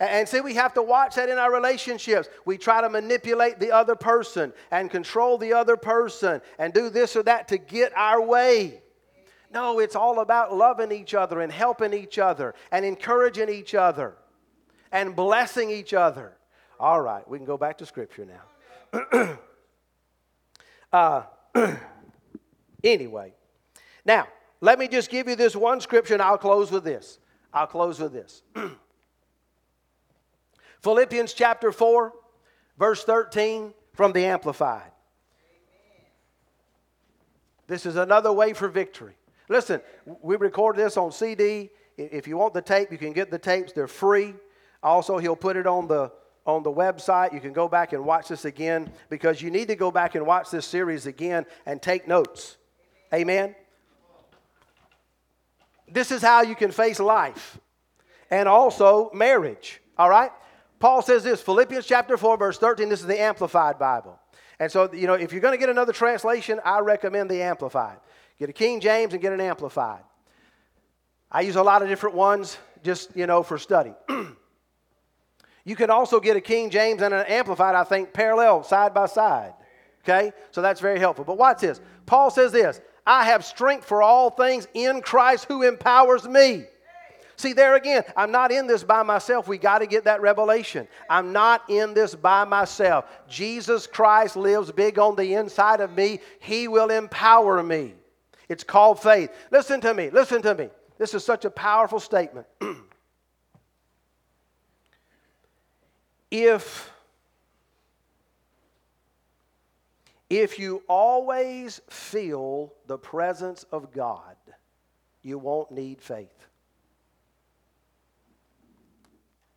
And 0.00 0.28
see, 0.28 0.40
we 0.40 0.54
have 0.54 0.74
to 0.74 0.82
watch 0.82 1.14
that 1.14 1.28
in 1.28 1.38
our 1.38 1.52
relationships. 1.52 2.28
We 2.44 2.58
try 2.58 2.80
to 2.80 2.90
manipulate 2.90 3.60
the 3.60 3.70
other 3.70 3.94
person 3.94 4.52
and 4.70 4.90
control 4.90 5.38
the 5.38 5.52
other 5.52 5.76
person 5.76 6.40
and 6.58 6.72
do 6.72 6.90
this 6.90 7.16
or 7.16 7.22
that 7.22 7.48
to 7.48 7.58
get 7.58 7.96
our 7.96 8.20
way. 8.20 8.82
No, 9.52 9.78
it's 9.78 9.94
all 9.94 10.18
about 10.18 10.54
loving 10.54 10.90
each 10.90 11.14
other 11.14 11.40
and 11.40 11.52
helping 11.52 11.94
each 11.94 12.18
other 12.18 12.54
and 12.72 12.84
encouraging 12.84 13.48
each 13.48 13.74
other 13.74 14.16
and 14.90 15.14
blessing 15.14 15.70
each 15.70 15.94
other. 15.94 16.36
All 16.80 17.00
right, 17.00 17.26
we 17.28 17.38
can 17.38 17.46
go 17.46 17.56
back 17.56 17.78
to 17.78 17.86
Scripture 17.86 18.26
now. 18.92 19.38
uh, 20.92 21.22
anyway, 22.84 23.32
now, 24.04 24.28
let 24.60 24.78
me 24.78 24.88
just 24.88 25.10
give 25.10 25.28
you 25.28 25.36
this 25.36 25.56
one 25.56 25.80
scripture 25.80 26.14
and 26.14 26.22
I'll 26.22 26.38
close 26.38 26.70
with 26.70 26.84
this. 26.84 27.18
I'll 27.52 27.66
close 27.66 28.00
with 28.00 28.12
this. 28.12 28.42
Philippians 30.80 31.32
chapter 31.32 31.72
4, 31.72 32.12
verse 32.78 33.04
13 33.04 33.72
from 33.92 34.12
the 34.12 34.24
Amplified. 34.24 34.90
This 37.66 37.86
is 37.86 37.96
another 37.96 38.32
way 38.32 38.52
for 38.52 38.68
victory. 38.68 39.14
Listen, 39.48 39.80
we 40.22 40.36
record 40.36 40.76
this 40.76 40.96
on 40.96 41.12
CD. 41.12 41.70
If 41.96 42.28
you 42.28 42.36
want 42.36 42.54
the 42.54 42.62
tape, 42.62 42.90
you 42.92 42.98
can 42.98 43.12
get 43.12 43.30
the 43.30 43.38
tapes. 43.38 43.72
They're 43.72 43.86
free. 43.86 44.34
Also, 44.82 45.18
he'll 45.18 45.36
put 45.36 45.56
it 45.56 45.66
on 45.66 45.88
the 45.88 46.12
on 46.46 46.62
the 46.62 46.70
website. 46.70 47.32
You 47.32 47.40
can 47.40 47.54
go 47.54 47.68
back 47.68 47.94
and 47.94 48.04
watch 48.04 48.28
this 48.28 48.44
again 48.44 48.92
because 49.08 49.40
you 49.40 49.50
need 49.50 49.68
to 49.68 49.76
go 49.76 49.90
back 49.90 50.14
and 50.14 50.26
watch 50.26 50.50
this 50.50 50.66
series 50.66 51.06
again 51.06 51.46
and 51.64 51.80
take 51.80 52.06
notes. 52.06 52.58
Amen. 53.12 53.54
This 55.94 56.10
is 56.10 56.20
how 56.20 56.42
you 56.42 56.56
can 56.56 56.72
face 56.72 56.98
life 56.98 57.56
and 58.28 58.48
also 58.48 59.10
marriage. 59.14 59.80
All 59.96 60.10
right? 60.10 60.32
Paul 60.80 61.02
says 61.02 61.22
this, 61.22 61.40
Philippians 61.40 61.86
chapter 61.86 62.16
4, 62.16 62.36
verse 62.36 62.58
13. 62.58 62.88
This 62.88 63.00
is 63.00 63.06
the 63.06 63.20
Amplified 63.20 63.78
Bible. 63.78 64.18
And 64.58 64.70
so, 64.70 64.92
you 64.92 65.06
know, 65.06 65.14
if 65.14 65.32
you're 65.32 65.40
going 65.40 65.54
to 65.54 65.58
get 65.58 65.68
another 65.68 65.92
translation, 65.92 66.60
I 66.64 66.80
recommend 66.80 67.30
the 67.30 67.40
Amplified. 67.42 67.98
Get 68.40 68.50
a 68.50 68.52
King 68.52 68.80
James 68.80 69.12
and 69.12 69.22
get 69.22 69.32
an 69.32 69.40
Amplified. 69.40 70.02
I 71.30 71.42
use 71.42 71.54
a 71.54 71.62
lot 71.62 71.80
of 71.80 71.88
different 71.88 72.16
ones 72.16 72.58
just, 72.82 73.16
you 73.16 73.28
know, 73.28 73.44
for 73.44 73.56
study. 73.56 73.94
you 75.64 75.76
can 75.76 75.90
also 75.90 76.18
get 76.18 76.36
a 76.36 76.40
King 76.40 76.70
James 76.70 77.02
and 77.02 77.14
an 77.14 77.24
Amplified, 77.26 77.76
I 77.76 77.84
think, 77.84 78.12
parallel, 78.12 78.64
side 78.64 78.92
by 78.94 79.06
side. 79.06 79.54
Okay? 80.02 80.32
So 80.50 80.60
that's 80.60 80.80
very 80.80 80.98
helpful. 80.98 81.24
But 81.24 81.38
watch 81.38 81.60
this. 81.60 81.80
Paul 82.04 82.32
says 82.32 82.50
this 82.50 82.80
I 83.06 83.24
have 83.24 83.44
strength 83.44 83.84
for 83.84 84.02
all 84.02 84.30
things 84.30 84.66
in 84.74 85.02
Christ 85.02 85.46
who 85.46 85.62
empowers 85.62 86.26
me. 86.26 86.64
See, 87.36 87.52
there 87.52 87.74
again, 87.74 88.04
I'm 88.16 88.30
not 88.30 88.52
in 88.52 88.66
this 88.66 88.84
by 88.84 89.02
myself. 89.02 89.48
We 89.48 89.58
got 89.58 89.80
to 89.80 89.86
get 89.86 90.04
that 90.04 90.20
revelation. 90.20 90.86
I'm 91.10 91.32
not 91.32 91.68
in 91.68 91.92
this 91.92 92.14
by 92.14 92.44
myself. 92.44 93.06
Jesus 93.28 93.86
Christ 93.86 94.36
lives 94.36 94.70
big 94.70 94.98
on 94.98 95.16
the 95.16 95.34
inside 95.34 95.80
of 95.80 95.94
me, 95.96 96.20
He 96.38 96.68
will 96.68 96.90
empower 96.90 97.62
me. 97.62 97.94
It's 98.48 98.64
called 98.64 99.02
faith. 99.02 99.30
Listen 99.50 99.80
to 99.80 99.92
me, 99.92 100.10
listen 100.10 100.42
to 100.42 100.54
me. 100.54 100.70
This 100.96 101.12
is 101.12 101.24
such 101.24 101.44
a 101.44 101.50
powerful 101.50 101.98
statement. 101.98 102.46
if 106.30 106.93
If 110.34 110.58
you 110.58 110.82
always 110.88 111.80
feel 111.88 112.72
the 112.88 112.98
presence 112.98 113.64
of 113.70 113.92
God, 113.92 114.34
you 115.22 115.38
won't 115.38 115.70
need 115.70 116.02
faith. 116.02 116.48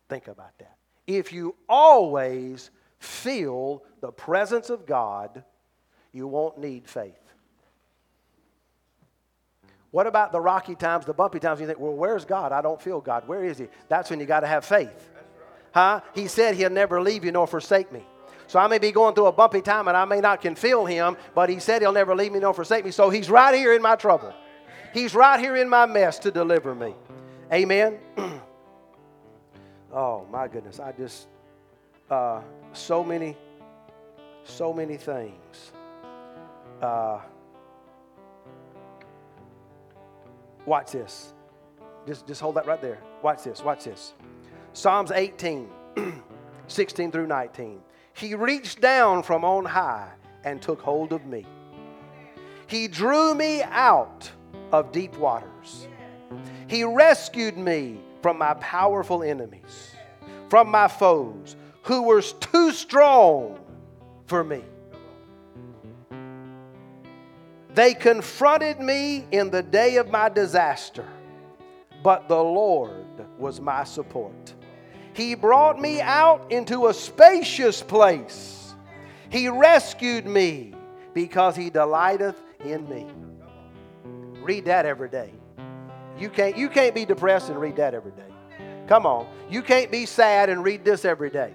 Think 0.08 0.28
about 0.28 0.56
that. 0.58 0.76
If 1.04 1.32
you 1.32 1.56
always 1.68 2.70
feel 3.00 3.82
the 4.00 4.12
presence 4.12 4.70
of 4.70 4.86
God, 4.86 5.42
you 6.12 6.28
won't 6.28 6.58
need 6.58 6.86
faith. 6.88 7.14
What 9.90 10.06
about 10.06 10.30
the 10.30 10.40
rocky 10.40 10.76
times, 10.76 11.06
the 11.06 11.12
bumpy 11.12 11.40
times? 11.40 11.60
You 11.60 11.66
think, 11.66 11.80
well, 11.80 11.92
where's 11.92 12.24
God? 12.24 12.52
I 12.52 12.62
don't 12.62 12.80
feel 12.80 13.00
God. 13.00 13.26
Where 13.26 13.42
is 13.42 13.58
He? 13.58 13.66
That's 13.88 14.10
when 14.10 14.20
you 14.20 14.26
got 14.26 14.40
to 14.40 14.46
have 14.46 14.64
faith. 14.64 15.10
Huh? 15.74 16.02
He 16.14 16.28
said 16.28 16.54
He'll 16.54 16.70
never 16.70 17.02
leave 17.02 17.24
you 17.24 17.32
nor 17.32 17.48
forsake 17.48 17.90
me. 17.90 18.04
So 18.48 18.58
I 18.58 18.66
may 18.66 18.78
be 18.78 18.90
going 18.90 19.14
through 19.14 19.26
a 19.26 19.32
bumpy 19.32 19.60
time 19.60 19.88
and 19.88 19.96
I 19.96 20.06
may 20.06 20.20
not 20.20 20.40
can 20.40 20.54
feel 20.54 20.86
Him, 20.86 21.16
but 21.34 21.50
He 21.50 21.60
said 21.60 21.82
He'll 21.82 21.92
never 21.92 22.16
leave 22.16 22.32
me 22.32 22.40
nor 22.40 22.54
forsake 22.54 22.84
me. 22.84 22.90
So 22.90 23.10
He's 23.10 23.30
right 23.30 23.54
here 23.54 23.74
in 23.74 23.82
my 23.82 23.94
trouble. 23.94 24.34
He's 24.92 25.14
right 25.14 25.38
here 25.38 25.54
in 25.54 25.68
my 25.68 25.84
mess 25.84 26.18
to 26.20 26.30
deliver 26.30 26.74
me. 26.74 26.94
Amen. 27.52 27.98
oh 29.92 30.26
my 30.30 30.48
goodness, 30.48 30.80
I 30.80 30.92
just 30.92 31.28
uh, 32.10 32.40
so 32.72 33.04
many, 33.04 33.36
so 34.44 34.72
many 34.72 34.96
things. 34.96 35.72
Uh, 36.80 37.20
watch 40.64 40.92
this. 40.92 41.34
Just, 42.06 42.26
just 42.26 42.40
hold 42.40 42.54
that 42.56 42.66
right 42.66 42.80
there. 42.80 42.98
Watch 43.22 43.42
this. 43.44 43.62
Watch 43.62 43.84
this. 43.84 44.14
Psalms 44.72 45.10
18, 45.10 45.68
16 46.66 47.12
through 47.12 47.26
19. 47.26 47.80
He 48.18 48.34
reached 48.34 48.80
down 48.80 49.22
from 49.22 49.44
on 49.44 49.64
high 49.64 50.10
and 50.42 50.60
took 50.60 50.80
hold 50.80 51.12
of 51.12 51.24
me. 51.24 51.46
He 52.66 52.88
drew 52.88 53.32
me 53.32 53.62
out 53.62 54.28
of 54.72 54.90
deep 54.90 55.16
waters. 55.18 55.86
He 56.66 56.82
rescued 56.82 57.56
me 57.56 58.00
from 58.20 58.36
my 58.38 58.54
powerful 58.54 59.22
enemies, 59.22 59.94
from 60.48 60.68
my 60.68 60.88
foes 60.88 61.54
who 61.82 62.02
were 62.02 62.20
too 62.20 62.72
strong 62.72 63.60
for 64.26 64.42
me. 64.42 64.62
They 67.72 67.94
confronted 67.94 68.80
me 68.80 69.26
in 69.30 69.50
the 69.50 69.62
day 69.62 69.96
of 69.96 70.10
my 70.10 70.28
disaster, 70.28 71.06
but 72.02 72.28
the 72.28 72.42
Lord 72.42 73.06
was 73.38 73.60
my 73.60 73.84
support. 73.84 74.54
He 75.18 75.34
brought 75.34 75.80
me 75.80 76.00
out 76.00 76.52
into 76.52 76.86
a 76.86 76.94
spacious 76.94 77.82
place. 77.82 78.72
He 79.30 79.48
rescued 79.48 80.26
me 80.26 80.74
because 81.12 81.56
he 81.56 81.70
delighteth 81.70 82.36
in 82.64 82.88
me. 82.88 83.04
Read 84.40 84.66
that 84.66 84.86
every 84.86 85.08
day. 85.08 85.32
You 86.20 86.30
can't, 86.30 86.56
you 86.56 86.68
can't 86.68 86.94
be 86.94 87.04
depressed 87.04 87.48
and 87.48 87.60
read 87.60 87.74
that 87.76 87.94
every 87.94 88.12
day. 88.12 88.32
Come 88.86 89.06
on. 89.06 89.26
You 89.50 89.60
can't 89.60 89.90
be 89.90 90.06
sad 90.06 90.50
and 90.50 90.62
read 90.62 90.84
this 90.84 91.04
every 91.04 91.30
day. 91.30 91.52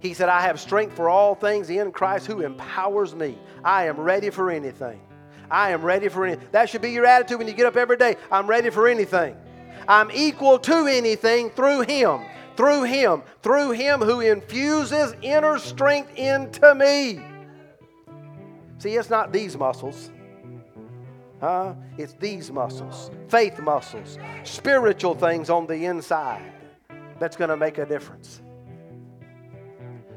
He 0.00 0.14
said, 0.14 0.30
I 0.30 0.40
have 0.40 0.58
strength 0.58 0.96
for 0.96 1.10
all 1.10 1.34
things 1.34 1.68
in 1.68 1.92
Christ 1.92 2.26
who 2.26 2.40
empowers 2.40 3.14
me. 3.14 3.36
I 3.62 3.84
am 3.84 4.00
ready 4.00 4.30
for 4.30 4.50
anything. 4.50 4.98
I 5.50 5.72
am 5.72 5.82
ready 5.82 6.08
for 6.08 6.24
anything. 6.24 6.48
That 6.52 6.70
should 6.70 6.80
be 6.80 6.90
your 6.90 7.04
attitude 7.04 7.36
when 7.36 7.48
you 7.48 7.54
get 7.54 7.66
up 7.66 7.76
every 7.76 7.98
day. 7.98 8.16
I'm 8.32 8.46
ready 8.46 8.70
for 8.70 8.88
anything. 8.88 9.36
I'm 9.88 10.10
equal 10.12 10.58
to 10.60 10.86
anything 10.86 11.50
through 11.50 11.80
Him. 11.80 12.20
Through 12.56 12.84
Him. 12.84 13.22
Through 13.42 13.72
Him 13.72 14.00
who 14.00 14.20
infuses 14.20 15.14
inner 15.22 15.58
strength 15.58 16.14
into 16.16 16.74
me. 16.74 17.20
See, 18.78 18.94
it's 18.94 19.10
not 19.10 19.32
these 19.32 19.56
muscles. 19.56 20.10
Huh? 21.40 21.74
It's 21.96 22.14
these 22.14 22.50
muscles, 22.50 23.10
faith 23.28 23.60
muscles, 23.60 24.18
spiritual 24.42 25.14
things 25.14 25.50
on 25.50 25.66
the 25.66 25.84
inside 25.86 26.52
that's 27.18 27.36
going 27.36 27.50
to 27.50 27.56
make 27.56 27.78
a 27.78 27.86
difference. 27.86 28.42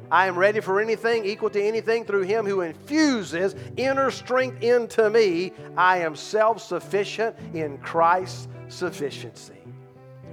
I 0.10 0.28
am 0.28 0.38
ready 0.38 0.60
for 0.60 0.82
anything, 0.82 1.24
equal 1.26 1.50
to 1.52 1.62
anything 1.62 2.04
through 2.04 2.24
Him 2.24 2.46
who 2.46 2.62
infuses 2.62 3.56
inner 3.78 4.12
strength 4.12 4.62
into 4.62 5.10
me. 5.10 5.54
I 5.78 6.00
am 6.00 6.16
self 6.16 6.62
sufficient 6.62 7.36
in 7.54 7.78
Christ's 7.78 8.50
sufficiency. 8.68 9.61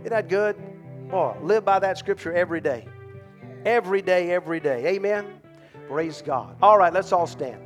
Isn't 0.00 0.10
that 0.10 0.28
good? 0.28 0.56
Boy, 1.10 1.36
live 1.42 1.64
by 1.64 1.78
that 1.78 1.98
scripture 1.98 2.32
every 2.32 2.60
day. 2.60 2.86
Every 3.64 4.02
day, 4.02 4.30
every 4.30 4.60
day. 4.60 4.86
Amen? 4.86 5.40
Praise 5.88 6.22
God. 6.22 6.56
All 6.62 6.78
right, 6.78 6.92
let's 6.92 7.12
all 7.12 7.26
stand. 7.26 7.62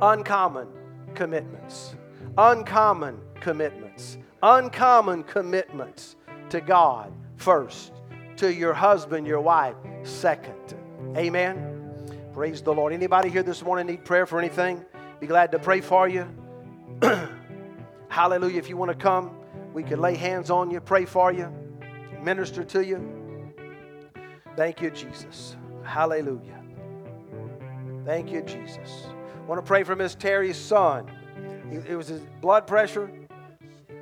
Uncommon 0.00 0.68
commitments. 1.14 1.96
Uncommon 2.36 3.18
commitments. 3.40 4.18
Uncommon 4.42 5.24
commitments 5.24 6.16
to 6.50 6.60
God 6.60 7.12
first, 7.36 7.92
to 8.36 8.52
your 8.52 8.72
husband, 8.72 9.26
your 9.26 9.40
wife 9.40 9.74
second. 10.02 10.74
Amen. 11.16 11.74
Praise 12.32 12.62
the 12.62 12.72
Lord. 12.72 12.92
Anybody 12.92 13.30
here 13.30 13.42
this 13.42 13.62
morning 13.62 13.86
need 13.86 14.04
prayer 14.04 14.26
for 14.26 14.38
anything? 14.38 14.84
Be 15.18 15.26
glad 15.26 15.50
to 15.52 15.58
pray 15.58 15.80
for 15.80 16.08
you. 16.08 16.28
Hallelujah. 18.08 18.58
If 18.58 18.68
you 18.68 18.76
want 18.76 18.90
to 18.90 18.96
come, 18.96 19.37
we 19.72 19.82
can 19.82 20.00
lay 20.00 20.14
hands 20.14 20.50
on 20.50 20.70
you, 20.70 20.80
pray 20.80 21.04
for 21.04 21.32
you, 21.32 21.52
minister 22.22 22.64
to 22.64 22.84
you. 22.84 23.52
Thank 24.56 24.80
you, 24.80 24.90
Jesus. 24.90 25.56
Hallelujah. 25.84 26.60
Thank 28.04 28.30
you, 28.30 28.42
Jesus. 28.42 29.06
I 29.36 29.46
want 29.46 29.58
to 29.58 29.66
pray 29.66 29.82
for 29.84 29.94
Miss 29.94 30.14
Terry's 30.14 30.56
son. 30.56 31.10
It 31.70 31.94
was 31.96 32.08
his 32.08 32.22
blood 32.40 32.66
pressure, 32.66 33.10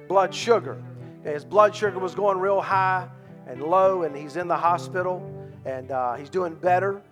blood 0.09 0.35
sugar. 0.35 0.83
His 1.25 1.45
blood 1.45 1.75
sugar 1.75 1.99
was 1.99 2.15
going 2.15 2.39
real 2.39 2.61
high 2.61 3.09
and 3.47 3.63
low, 3.63 4.03
and 4.03 4.17
he's 4.17 4.37
in 4.37 4.49
the 4.49 4.57
hospital, 4.57 5.29
and 5.65 5.91
uh, 5.91 6.15
he's 6.15 6.31
doing 6.31 6.55
better. 6.55 7.03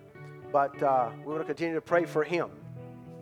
But 0.51 0.81
uh, 0.81 1.09
we 1.19 1.33
want 1.33 1.41
to 1.41 1.45
continue 1.45 1.75
to 1.75 1.81
pray 1.81 2.05
for 2.05 2.23
him. 2.23 2.49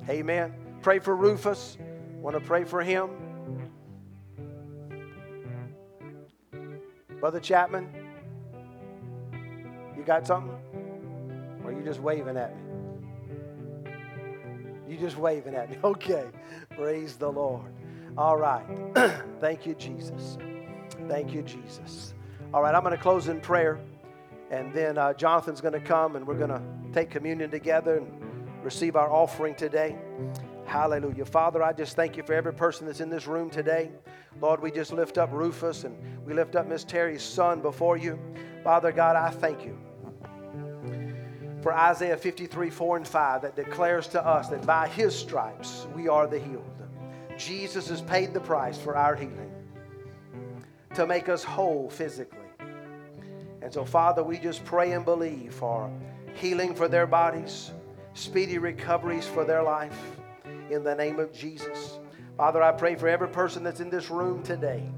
Amen. 0.07 0.53
Pray 0.81 0.99
for 0.99 1.15
Rufus. 1.15 1.77
Want 2.21 2.35
to 2.35 2.41
pray 2.41 2.63
for 2.63 2.81
him. 2.83 3.09
Brother 7.23 7.39
Chapman, 7.39 7.87
you 9.95 10.03
got 10.03 10.27
something? 10.27 10.57
Or 11.63 11.69
are 11.69 11.73
you 11.73 11.81
just 11.81 12.01
waving 12.01 12.35
at 12.35 12.53
me? 12.53 12.61
You 14.89 14.97
just 14.97 15.15
waving 15.15 15.55
at 15.55 15.69
me. 15.69 15.77
Okay. 15.85 16.25
Praise 16.75 17.15
the 17.15 17.31
Lord. 17.31 17.71
All 18.17 18.35
right. 18.35 18.65
Thank 19.39 19.65
you, 19.65 19.73
Jesus. 19.75 20.37
Thank 21.07 21.33
you, 21.33 21.43
Jesus. 21.43 22.13
All 22.53 22.61
right, 22.61 22.75
I'm 22.75 22.83
going 22.83 22.93
to 22.93 23.01
close 23.01 23.29
in 23.29 23.39
prayer. 23.39 23.79
And 24.51 24.73
then 24.73 24.97
uh, 24.97 25.13
Jonathan's 25.13 25.61
going 25.61 25.75
to 25.75 25.79
come 25.79 26.17
and 26.17 26.27
we're 26.27 26.37
going 26.37 26.49
to 26.49 26.61
take 26.91 27.09
communion 27.09 27.49
together 27.49 27.99
and 27.99 28.11
receive 28.65 28.97
our 28.97 29.09
offering 29.09 29.55
today. 29.55 29.95
Hallelujah. 30.65 31.25
Father, 31.25 31.61
I 31.61 31.73
just 31.73 31.95
thank 31.95 32.17
you 32.17 32.23
for 32.23 32.33
every 32.33 32.53
person 32.53 32.87
that's 32.87 33.01
in 33.01 33.09
this 33.09 33.27
room 33.27 33.49
today. 33.49 33.91
Lord, 34.41 34.61
we 34.61 34.71
just 34.71 34.91
lift 34.91 35.17
up 35.17 35.31
Rufus 35.31 35.83
and 35.83 35.95
we 36.25 36.33
lift 36.33 36.55
up 36.55 36.67
Miss 36.67 36.83
Terry's 36.83 37.21
son 37.21 37.61
before 37.61 37.97
you. 37.97 38.19
Father 38.63 38.91
God, 38.91 39.15
I 39.15 39.29
thank 39.29 39.65
you 39.65 39.77
for 41.61 41.73
Isaiah 41.73 42.17
53 42.17 42.69
4 42.69 42.97
and 42.97 43.07
5 43.07 43.41
that 43.43 43.55
declares 43.55 44.07
to 44.09 44.25
us 44.25 44.49
that 44.49 44.65
by 44.65 44.87
his 44.87 45.15
stripes 45.15 45.87
we 45.95 46.07
are 46.07 46.27
the 46.27 46.39
healed. 46.39 46.69
Jesus 47.37 47.89
has 47.89 48.01
paid 48.01 48.33
the 48.33 48.39
price 48.39 48.77
for 48.77 48.95
our 48.95 49.15
healing 49.15 49.51
to 50.95 51.05
make 51.05 51.29
us 51.29 51.43
whole 51.43 51.89
physically. 51.89 52.39
And 53.61 53.73
so, 53.73 53.85
Father, 53.85 54.23
we 54.23 54.37
just 54.37 54.63
pray 54.65 54.91
and 54.91 55.05
believe 55.05 55.53
for 55.53 55.91
healing 56.35 56.75
for 56.75 56.87
their 56.87 57.07
bodies, 57.07 57.71
speedy 58.13 58.57
recoveries 58.57 59.25
for 59.25 59.45
their 59.45 59.63
life 59.63 59.97
in 60.73 60.83
the 60.83 60.95
name 60.95 61.19
of 61.19 61.31
Jesus. 61.31 61.99
Father, 62.37 62.61
I 62.61 62.71
pray 62.71 62.95
for 62.95 63.07
every 63.07 63.29
person 63.29 63.63
that's 63.63 63.79
in 63.79 63.89
this 63.89 64.09
room 64.09 64.43
today, 64.43 64.89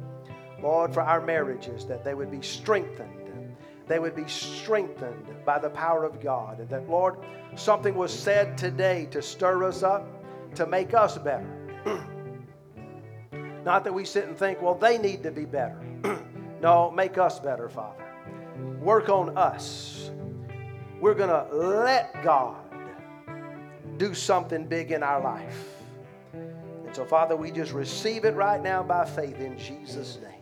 Lord, 0.62 0.94
for 0.94 1.02
our 1.02 1.22
marriages, 1.22 1.86
that 1.86 2.04
they 2.04 2.14
would 2.14 2.32
be 2.32 2.42
strengthened. 2.42 3.56
They 3.88 4.00
would 4.00 4.16
be 4.16 4.28
strengthened 4.28 5.46
by 5.46 5.60
the 5.60 5.70
power 5.70 6.04
of 6.04 6.20
God. 6.22 6.60
And 6.60 6.70
that, 6.70 6.90
Lord, 6.90 7.18
something 7.56 7.94
was 7.94 8.12
said 8.12 8.58
today 8.58 9.08
to 9.12 9.22
stir 9.22 9.64
us 9.64 9.84
up, 9.84 10.08
to 10.56 10.66
make 10.66 10.94
us 10.94 11.18
better. 11.20 11.48
Not 13.64 13.84
that 13.84 13.94
we 13.94 14.06
sit 14.06 14.28
and 14.28 14.38
think, 14.38 14.62
well, 14.62 14.76
they 14.76 14.98
need 14.98 15.22
to 15.24 15.32
be 15.32 15.46
better. 15.46 15.80
no, 16.62 16.90
make 16.90 17.18
us 17.18 17.40
better, 17.40 17.70
Father 17.70 18.06
work 18.86 19.10
on 19.10 19.36
us. 19.38 20.12
We're 21.02 21.16
going 21.16 21.30
to 21.30 21.48
let 21.56 22.24
God 22.24 22.65
do 23.98 24.14
something 24.14 24.66
big 24.66 24.92
in 24.92 25.04
our 25.04 25.22
life. 25.22 25.66
And 26.34 26.96
so, 26.96 27.06
Father, 27.06 27.36
we 27.36 27.52
just 27.52 27.72
receive 27.72 28.26
it 28.26 28.36
right 28.36 28.62
now 28.62 28.84
by 28.84 29.06
faith 29.06 29.40
in 29.40 29.58
Jesus' 29.58 30.20
name. 30.22 30.36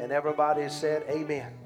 And 0.00 0.12
everybody 0.12 0.68
said, 0.68 1.04
Amen. 1.08 1.56